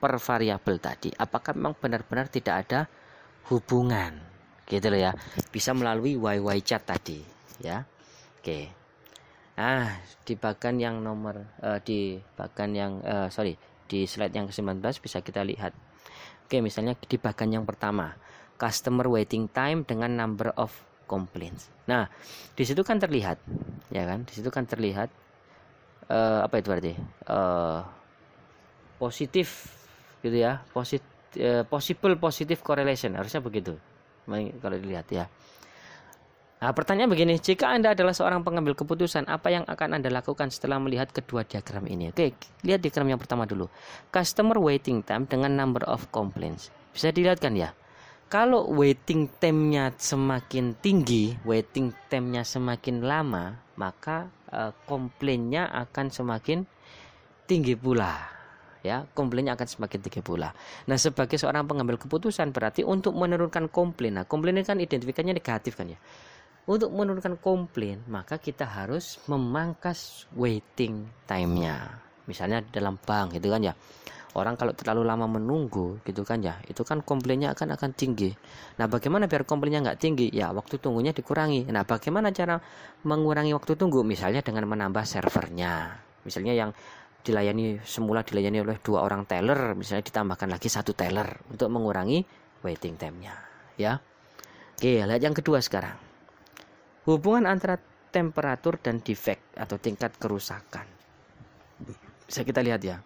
per 0.00 0.16
variabel 0.16 0.80
tadi. 0.80 1.12
Apakah 1.12 1.52
memang 1.52 1.76
benar-benar 1.76 2.32
tidak 2.32 2.54
ada 2.64 2.80
hubungan, 3.52 4.16
gitu 4.64 4.88
loh 4.88 5.00
ya. 5.00 5.12
Bisa 5.52 5.76
melalui 5.76 6.16
YY 6.16 6.64
chat 6.64 6.88
tadi, 6.88 7.20
ya. 7.60 7.84
Oke. 8.40 8.77
Nah, 9.58 9.90
di 10.22 10.38
bagian 10.38 10.78
yang 10.78 11.02
nomor 11.02 11.58
uh, 11.66 11.82
di 11.82 12.14
bagian 12.38 12.70
yang 12.78 12.92
uh, 13.02 13.26
sorry 13.26 13.58
di 13.90 14.06
slide 14.06 14.30
yang 14.30 14.46
ke-19 14.46 14.78
bisa 15.02 15.18
kita 15.18 15.42
lihat. 15.42 15.74
Oke, 16.46 16.62
misalnya 16.62 16.94
di 16.94 17.18
bagian 17.18 17.58
yang 17.58 17.64
pertama, 17.66 18.14
customer 18.54 19.10
waiting 19.10 19.50
time 19.50 19.82
dengan 19.82 20.14
number 20.14 20.54
of 20.54 20.70
complaints. 21.10 21.66
Nah, 21.90 22.06
di 22.54 22.62
situ 22.62 22.86
kan 22.86 23.02
terlihat, 23.02 23.42
ya 23.90 24.06
kan? 24.06 24.22
Di 24.28 24.38
situ 24.38 24.46
kan 24.52 24.62
terlihat 24.68 25.10
uh, 26.06 26.46
apa 26.46 26.54
itu 26.62 26.66
berarti? 26.70 26.94
Uh, 27.26 27.82
positif 29.00 29.74
gitu 30.22 30.38
ya, 30.38 30.62
posit, 30.70 31.02
uh, 31.40 31.66
possible 31.66 32.14
positive 32.14 32.62
correlation 32.62 33.18
harusnya 33.18 33.42
begitu. 33.42 33.74
Kalau 34.62 34.76
dilihat 34.76 35.08
ya. 35.10 35.26
Nah, 36.58 36.74
pertanyaan 36.74 37.06
begini, 37.06 37.38
jika 37.38 37.70
Anda 37.70 37.94
adalah 37.94 38.10
seorang 38.10 38.42
pengambil 38.42 38.74
keputusan, 38.74 39.30
apa 39.30 39.46
yang 39.46 39.62
akan 39.62 39.94
Anda 39.94 40.10
lakukan 40.10 40.50
setelah 40.50 40.82
melihat 40.82 41.14
kedua 41.14 41.46
diagram 41.46 41.86
ini? 41.86 42.10
Oke, 42.10 42.34
lihat 42.66 42.82
diagram 42.82 43.06
yang 43.06 43.20
pertama 43.22 43.46
dulu. 43.46 43.70
Customer 44.10 44.58
waiting 44.58 45.06
time 45.06 45.22
dengan 45.30 45.54
number 45.54 45.86
of 45.86 46.10
complaints. 46.10 46.74
Bisa 46.90 47.14
dilihat 47.14 47.38
kan 47.38 47.54
ya? 47.54 47.70
Kalau 48.26 48.66
waiting 48.74 49.30
time-nya 49.38 49.94
semakin 49.94 50.74
tinggi, 50.82 51.38
waiting 51.46 51.94
time-nya 52.10 52.42
semakin 52.42 53.06
lama, 53.06 53.54
maka 53.78 54.26
uh, 54.50 54.74
komplainnya 54.84 55.70
akan 55.70 56.10
semakin 56.10 56.66
tinggi 57.48 57.72
pula 57.78 58.38
ya 58.84 59.04
komplainnya 59.10 59.58
akan 59.58 59.66
semakin 59.66 59.98
tinggi 60.00 60.22
pula. 60.22 60.54
Nah 60.86 60.96
sebagai 61.00 61.34
seorang 61.34 61.66
pengambil 61.66 61.98
keputusan 61.98 62.54
berarti 62.54 62.86
untuk 62.86 63.14
menurunkan 63.18 63.66
komplain, 63.68 64.22
nah 64.22 64.24
komplain 64.24 64.60
ini 64.60 64.66
kan 64.66 64.78
identifikasinya 64.78 65.34
negatif 65.34 65.74
kan 65.74 65.90
ya. 65.90 65.98
Untuk 66.68 66.92
menurunkan 66.92 67.40
komplain, 67.40 68.04
maka 68.12 68.36
kita 68.36 68.68
harus 68.68 69.16
memangkas 69.24 70.28
waiting 70.36 71.08
time-nya. 71.24 71.96
Misalnya 72.28 72.60
dalam 72.60 73.00
bank 73.00 73.40
gitu 73.40 73.48
kan 73.48 73.64
ya. 73.64 73.72
Orang 74.36 74.60
kalau 74.60 74.76
terlalu 74.76 75.08
lama 75.08 75.24
menunggu 75.24 75.96
gitu 76.04 76.20
kan 76.28 76.44
ya, 76.44 76.60
itu 76.68 76.84
kan 76.84 77.00
komplainnya 77.00 77.56
akan 77.56 77.72
akan 77.72 77.90
tinggi. 77.96 78.28
Nah, 78.76 78.84
bagaimana 78.84 79.24
biar 79.24 79.48
komplainnya 79.48 79.80
nggak 79.80 79.98
tinggi? 79.98 80.28
Ya, 80.28 80.52
waktu 80.52 80.76
tunggunya 80.76 81.16
dikurangi. 81.16 81.72
Nah, 81.72 81.88
bagaimana 81.88 82.28
cara 82.36 82.60
mengurangi 83.08 83.56
waktu 83.56 83.72
tunggu? 83.72 84.04
Misalnya 84.04 84.44
dengan 84.44 84.68
menambah 84.68 85.08
servernya. 85.08 85.96
Misalnya 86.28 86.52
yang 86.52 86.70
dilayani 87.24 87.80
semula 87.82 88.20
dilayani 88.20 88.60
oleh 88.60 88.76
dua 88.84 89.08
orang 89.08 89.24
teller, 89.24 89.72
misalnya 89.72 90.04
ditambahkan 90.04 90.52
lagi 90.52 90.68
satu 90.68 90.92
teller 90.92 91.48
untuk 91.48 91.72
mengurangi 91.72 92.20
waiting 92.60 93.00
time-nya, 93.00 93.32
ya. 93.80 93.96
Oke, 94.76 95.02
lihat 95.02 95.22
yang 95.24 95.34
kedua 95.34 95.58
sekarang. 95.64 96.07
Hubungan 97.08 97.48
antara 97.48 97.80
temperatur 98.12 98.76
dan 98.76 99.00
defect 99.00 99.40
atau 99.56 99.80
tingkat 99.80 100.12
kerusakan. 100.20 100.84
Bisa 102.28 102.44
kita 102.44 102.60
lihat 102.60 102.84
ya. 102.84 103.00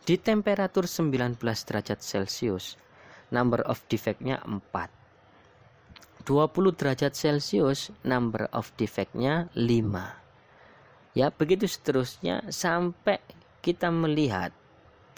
Di 0.00 0.16
temperatur 0.16 0.88
19 0.88 1.36
derajat 1.36 2.00
Celcius, 2.00 2.80
number 3.28 3.60
of 3.68 3.84
defect-nya 3.84 4.40
4. 4.48 4.64
20 6.24 6.72
derajat 6.72 7.12
Celcius, 7.12 7.92
number 8.00 8.48
of 8.56 8.72
defect-nya 8.80 9.52
5. 9.52 11.12
Ya, 11.12 11.28
begitu 11.28 11.68
seterusnya 11.68 12.48
sampai 12.48 13.20
kita 13.60 13.92
melihat 13.92 14.56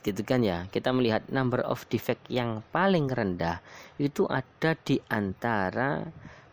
gitu 0.04 0.20
kan 0.20 0.44
ya 0.44 0.68
kita 0.68 0.92
melihat 0.92 1.24
number 1.32 1.64
of 1.64 1.88
defect 1.88 2.20
yang 2.28 2.60
paling 2.76 3.08
rendah 3.08 3.64
itu 3.96 4.28
ada 4.28 4.76
di 4.84 5.00
antara 5.08 6.04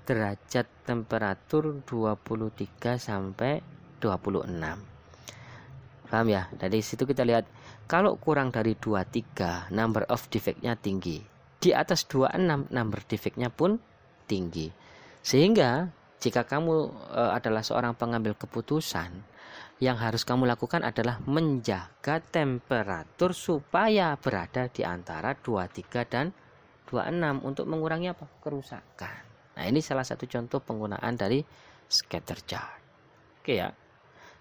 derajat 0.06 0.68
temperatur 0.86 1.82
23 1.86 2.98
sampai 2.98 3.62
26 4.02 4.92
paham 6.12 6.28
ya? 6.28 6.52
Dari 6.52 6.84
situ 6.84 7.08
kita 7.08 7.24
lihat 7.24 7.48
kalau 7.88 8.20
kurang 8.20 8.52
dari 8.52 8.76
23 8.76 9.72
number 9.72 10.04
of 10.12 10.28
defectnya 10.28 10.76
tinggi. 10.76 11.24
Di 11.62 11.72
atas 11.72 12.04
26 12.12 12.68
number 12.68 13.00
defectnya 13.08 13.48
pun 13.48 13.80
tinggi. 14.28 14.68
Sehingga 15.24 15.88
jika 16.20 16.44
kamu 16.44 16.92
e, 17.16 17.22
adalah 17.32 17.64
seorang 17.64 17.96
pengambil 17.96 18.36
keputusan 18.36 19.32
yang 19.82 19.98
harus 19.98 20.22
kamu 20.22 20.46
lakukan 20.46 20.86
adalah 20.86 21.18
menjaga 21.26 22.22
temperatur 22.22 23.34
supaya 23.34 24.14
berada 24.20 24.70
di 24.70 24.86
antara 24.86 25.34
23 25.34 26.06
dan 26.06 26.30
26 26.86 27.48
untuk 27.48 27.66
mengurangi 27.66 28.14
apa? 28.14 28.30
kerusakan. 28.44 29.31
Nah, 29.58 29.64
ini 29.68 29.84
salah 29.84 30.06
satu 30.08 30.28
contoh 30.28 30.64
penggunaan 30.64 31.14
dari 31.20 31.44
scatter 31.88 32.40
chart. 32.48 32.80
Oke 33.44 33.60
ya. 33.60 33.70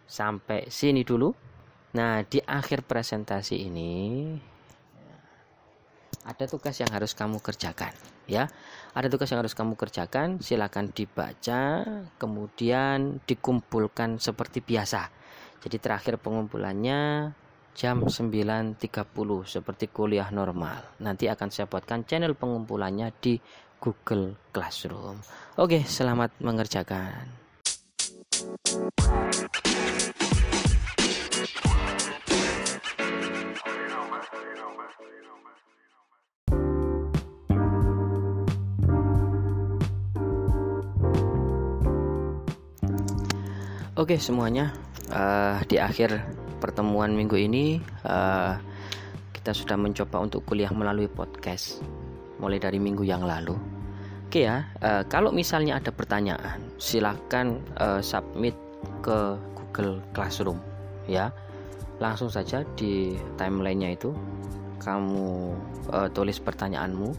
Sampai 0.06 0.70
sini 0.70 1.02
dulu. 1.02 1.30
Nah, 1.94 2.22
di 2.22 2.38
akhir 2.38 2.86
presentasi 2.86 3.66
ini 3.66 3.92
ada 6.20 6.44
tugas 6.46 6.76
yang 6.78 6.92
harus 6.92 7.16
kamu 7.16 7.40
kerjakan 7.40 7.96
ya 8.28 8.44
ada 8.92 9.08
tugas 9.08 9.32
yang 9.32 9.40
harus 9.40 9.56
kamu 9.56 9.74
kerjakan 9.74 10.38
silakan 10.38 10.92
dibaca 10.92 11.82
kemudian 12.20 13.24
dikumpulkan 13.24 14.20
seperti 14.20 14.60
biasa 14.60 15.08
jadi 15.64 15.76
terakhir 15.80 16.20
pengumpulannya 16.20 17.32
jam 17.76 18.02
9.30 18.02 18.76
seperti 19.46 19.86
kuliah 19.92 20.28
normal. 20.34 20.82
Nanti 21.04 21.30
akan 21.30 21.48
saya 21.52 21.70
buatkan 21.70 22.02
channel 22.08 22.34
pengumpulannya 22.34 23.12
di 23.20 23.38
Google 23.80 24.36
Classroom. 24.52 25.16
Oke, 25.56 25.80
selamat 25.88 26.36
mengerjakan. 26.44 27.40
Oke 44.00 44.16
semuanya 44.16 44.72
uh, 45.12 45.60
di 45.68 45.76
akhir 45.76 46.24
pertemuan 46.56 47.12
minggu 47.12 47.36
ini 47.36 47.84
uh, 48.08 48.56
kita 49.36 49.52
sudah 49.52 49.76
mencoba 49.76 50.24
untuk 50.24 50.40
kuliah 50.48 50.72
melalui 50.72 51.04
podcast 51.04 51.84
mulai 52.40 52.58
dari 52.58 52.80
minggu 52.80 53.04
yang 53.04 53.22
lalu. 53.22 53.54
Oke 54.26 54.46
ya, 54.46 54.66
uh, 54.80 55.02
kalau 55.10 55.34
misalnya 55.34 55.76
ada 55.78 55.90
pertanyaan, 55.90 56.62
silahkan 56.78 57.58
uh, 57.82 57.98
submit 58.00 58.54
ke 59.04 59.36
Google 59.54 60.00
Classroom 60.16 60.58
ya. 61.04 61.28
Langsung 62.00 62.32
saja 62.32 62.64
di 62.80 63.12
timelinenya 63.36 63.92
itu 63.92 64.16
kamu 64.80 65.52
uh, 65.92 66.08
tulis 66.16 66.40
pertanyaanmu. 66.40 67.12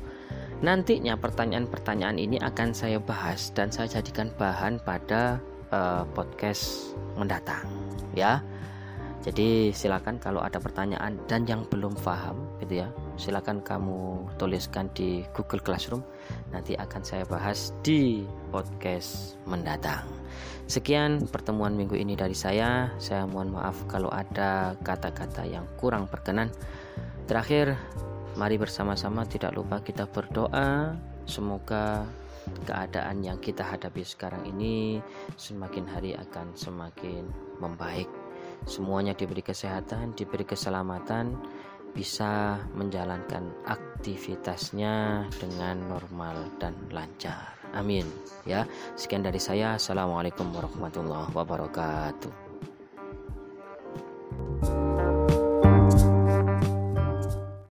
Nantinya 0.65 1.17
pertanyaan-pertanyaan 1.17 2.17
ini 2.17 2.37
akan 2.41 2.73
saya 2.73 2.97
bahas 3.01 3.53
dan 3.53 3.69
saya 3.73 4.01
jadikan 4.01 4.29
bahan 4.37 4.81
pada 4.81 5.41
uh, 5.71 6.03
podcast 6.13 6.93
mendatang 7.15 7.65
ya 8.13 8.43
jadi 9.21 9.71
silakan 9.71 10.17
kalau 10.17 10.41
ada 10.43 10.57
pertanyaan 10.59 11.17
dan 11.29 11.47
yang 11.47 11.63
belum 11.69 11.95
paham 12.01 12.37
gitu 12.61 12.85
ya 12.85 12.87
silakan 13.21 13.61
kamu 13.61 14.25
tuliskan 14.41 14.89
di 14.97 15.21
Google 15.37 15.61
Classroom. 15.61 16.01
Nanti 16.49 16.73
akan 16.73 17.05
saya 17.05 17.21
bahas 17.29 17.69
di 17.85 18.25
podcast 18.49 19.37
mendatang. 19.45 20.09
Sekian 20.65 21.29
pertemuan 21.29 21.77
minggu 21.77 21.93
ini 21.93 22.17
dari 22.17 22.33
saya. 22.33 22.89
Saya 22.97 23.29
mohon 23.29 23.53
maaf 23.53 23.77
kalau 23.85 24.09
ada 24.09 24.73
kata-kata 24.81 25.45
yang 25.45 25.69
kurang 25.77 26.09
berkenan. 26.09 26.49
Terakhir 27.29 27.77
mari 28.33 28.57
bersama-sama 28.57 29.21
tidak 29.29 29.53
lupa 29.53 29.85
kita 29.85 30.09
berdoa. 30.09 30.97
Semoga 31.29 32.09
keadaan 32.65 33.21
yang 33.21 33.37
kita 33.37 33.61
hadapi 33.61 34.01
sekarang 34.01 34.49
ini 34.49 34.97
semakin 35.37 35.85
hari 35.85 36.17
akan 36.17 36.57
semakin 36.57 37.29
membaik. 37.61 38.09
Semuanya 38.65 39.17
diberi 39.17 39.41
kesehatan, 39.41 40.13
diberi 40.13 40.45
keselamatan, 40.45 41.33
bisa 41.91 42.59
menjalankan 42.73 43.51
aktivitasnya 43.67 45.27
dengan 45.37 45.77
normal 45.87 46.49
dan 46.57 46.73
lancar. 46.89 47.55
Amin. 47.71 48.03
Ya, 48.43 48.67
sekian 48.99 49.23
dari 49.23 49.39
saya. 49.39 49.79
Assalamualaikum 49.79 50.51
warahmatullahi 50.51 51.31
wabarakatuh. 51.31 52.51